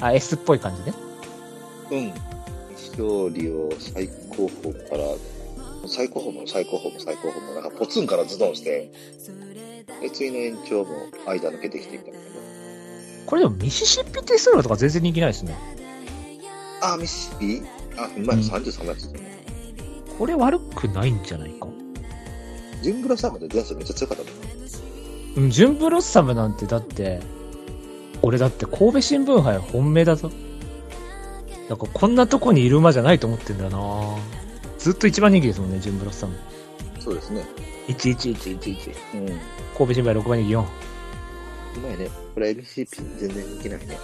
[0.00, 0.94] あ、S っぽい感じね。
[1.90, 2.12] うん。
[2.96, 5.04] 勝利を最高峰から、
[5.88, 8.92] 最高峰も最高峰も最高峰も、なんかポツンからズドンして、
[10.00, 10.90] で、次の延長も
[11.26, 12.18] 間抜けてきてみたいな。
[13.26, 15.56] これでもミシシッピテスローとか全然人気ないですね。
[16.82, 17.62] あ、ミシシッピ？
[17.96, 19.44] あ、うまい、うん33月だね。
[20.18, 21.68] これ悪くないんじゃないか。
[22.82, 24.48] ジンブラサムで前走めっちゃ強かったもんね。
[25.36, 27.20] うん、ジュンブロッサムなんてだって、
[28.22, 30.30] 俺だって神戸新聞杯本命だぞ。
[31.68, 33.78] なんかこんなとこにいる馬じゃないと思ってんだよな
[34.84, 36.36] ずっと一番人気ですもんね、ジュンブロッサム。
[37.00, 37.42] そうですね。
[37.88, 38.94] 11111。
[39.14, 39.28] うん。
[39.30, 39.40] う
[39.78, 40.60] 神戸新聞杯6番人気4。
[41.80, 42.10] まいね。
[42.34, 43.98] これ MCP 全然人気ないね。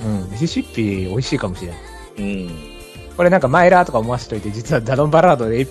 [0.00, 1.80] うん、ミシシッピ美味しいかもしれない。
[2.16, 2.50] うん。
[3.14, 5.66] これなんかマイラーとか思わせといて、実はダドンバラードで、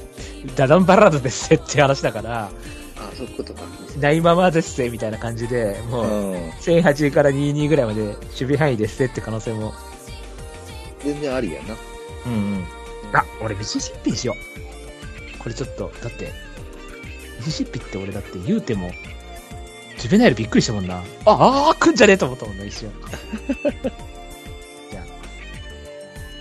[0.56, 2.52] ダドンバラードですって話だから、あ、
[3.16, 3.62] そういうことか。
[4.00, 6.50] ないままですみたいな感じで、もう、うん。
[6.52, 9.74] 1008から22ぐらいまで守備範囲ですって可能性も。
[11.04, 11.76] 全然ありやな。
[12.28, 12.81] うんうん。
[13.14, 14.36] あ、俺ミシシッピにしよ
[15.36, 15.38] う。
[15.40, 16.32] これちょっと、だって、
[17.40, 18.92] ミシシッピって俺だって言うても、
[19.98, 20.98] ジュベナイルびっくりしたもんな。
[20.98, 22.92] あ、あー、来んじゃねえと思ったもんな、一瞬。
[24.92, 25.02] じゃ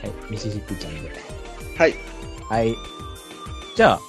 [0.03, 1.11] あ、はい、ミシシッピちゃんで。
[1.77, 1.95] はい。
[2.49, 2.75] はい。
[3.77, 4.01] じゃあ、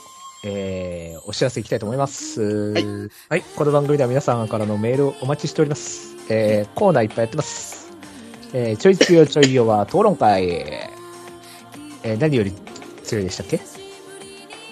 [0.44, 2.42] えー、お知らせいきたいと思います。
[2.42, 2.86] はい。
[3.30, 3.42] はい。
[3.56, 6.16] この番組では皆さんからのメールをお待ちしております。
[6.30, 7.92] えー、コーナーいっぱいやってます。
[8.54, 10.91] えー、ちょい強ちょいよは討論会。
[12.04, 12.54] えー、何より
[13.04, 13.60] 強いでしたっけ？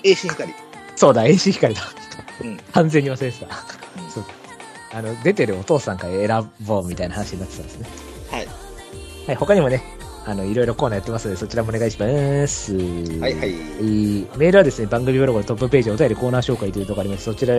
[0.04, 0.54] 栄心光。
[0.96, 1.82] そうだ、AC 光だ。
[2.42, 2.58] うん。
[2.74, 3.48] 完全に忘れてた。
[4.10, 4.26] そう
[4.92, 7.88] あの、出てるお父さんから選ぼうみたいな話になってたんですね。
[8.32, 8.48] はい。
[9.28, 9.84] はい、他にもね、
[10.26, 12.08] あの、いろいろコーナーやってますので、そちらもお願いしま
[12.48, 12.74] す。
[12.76, 13.54] はいはい。
[14.38, 17.26] メールはですね、番組ブログのトップページ、お便りコーナー紹介というところがあります。
[17.26, 17.56] そちら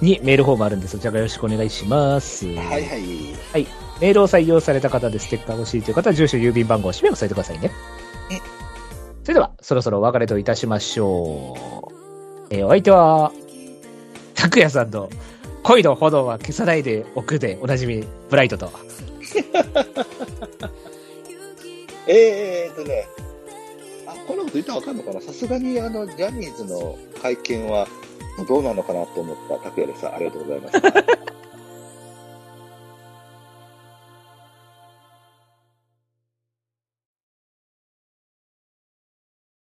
[0.00, 2.46] にメールフォームあるんで、そちらからよろしくお願いします。
[2.46, 2.56] はい
[2.86, 3.66] はい。
[4.00, 7.72] メールを採用された方でステッカーが欲しいという方は、住所、郵便番号、氏名を添えてくださいね。
[9.28, 11.54] それでは、そろそろお別れといたしましょ
[12.50, 12.54] う。
[12.54, 13.30] えーお相手は、
[14.34, 15.10] 拓也さんと、
[15.64, 18.70] 恋の炎は消さないでおくで、おなじみ、ブライトと。
[22.08, 23.06] えーとね、
[24.06, 25.20] あ、こんなこと言ったらわかんのかな？
[25.20, 27.86] さすがにあの、ジャニーズの会見は
[28.48, 30.08] どうなのかなと思った拓也です。
[30.08, 30.80] ありがとうございます。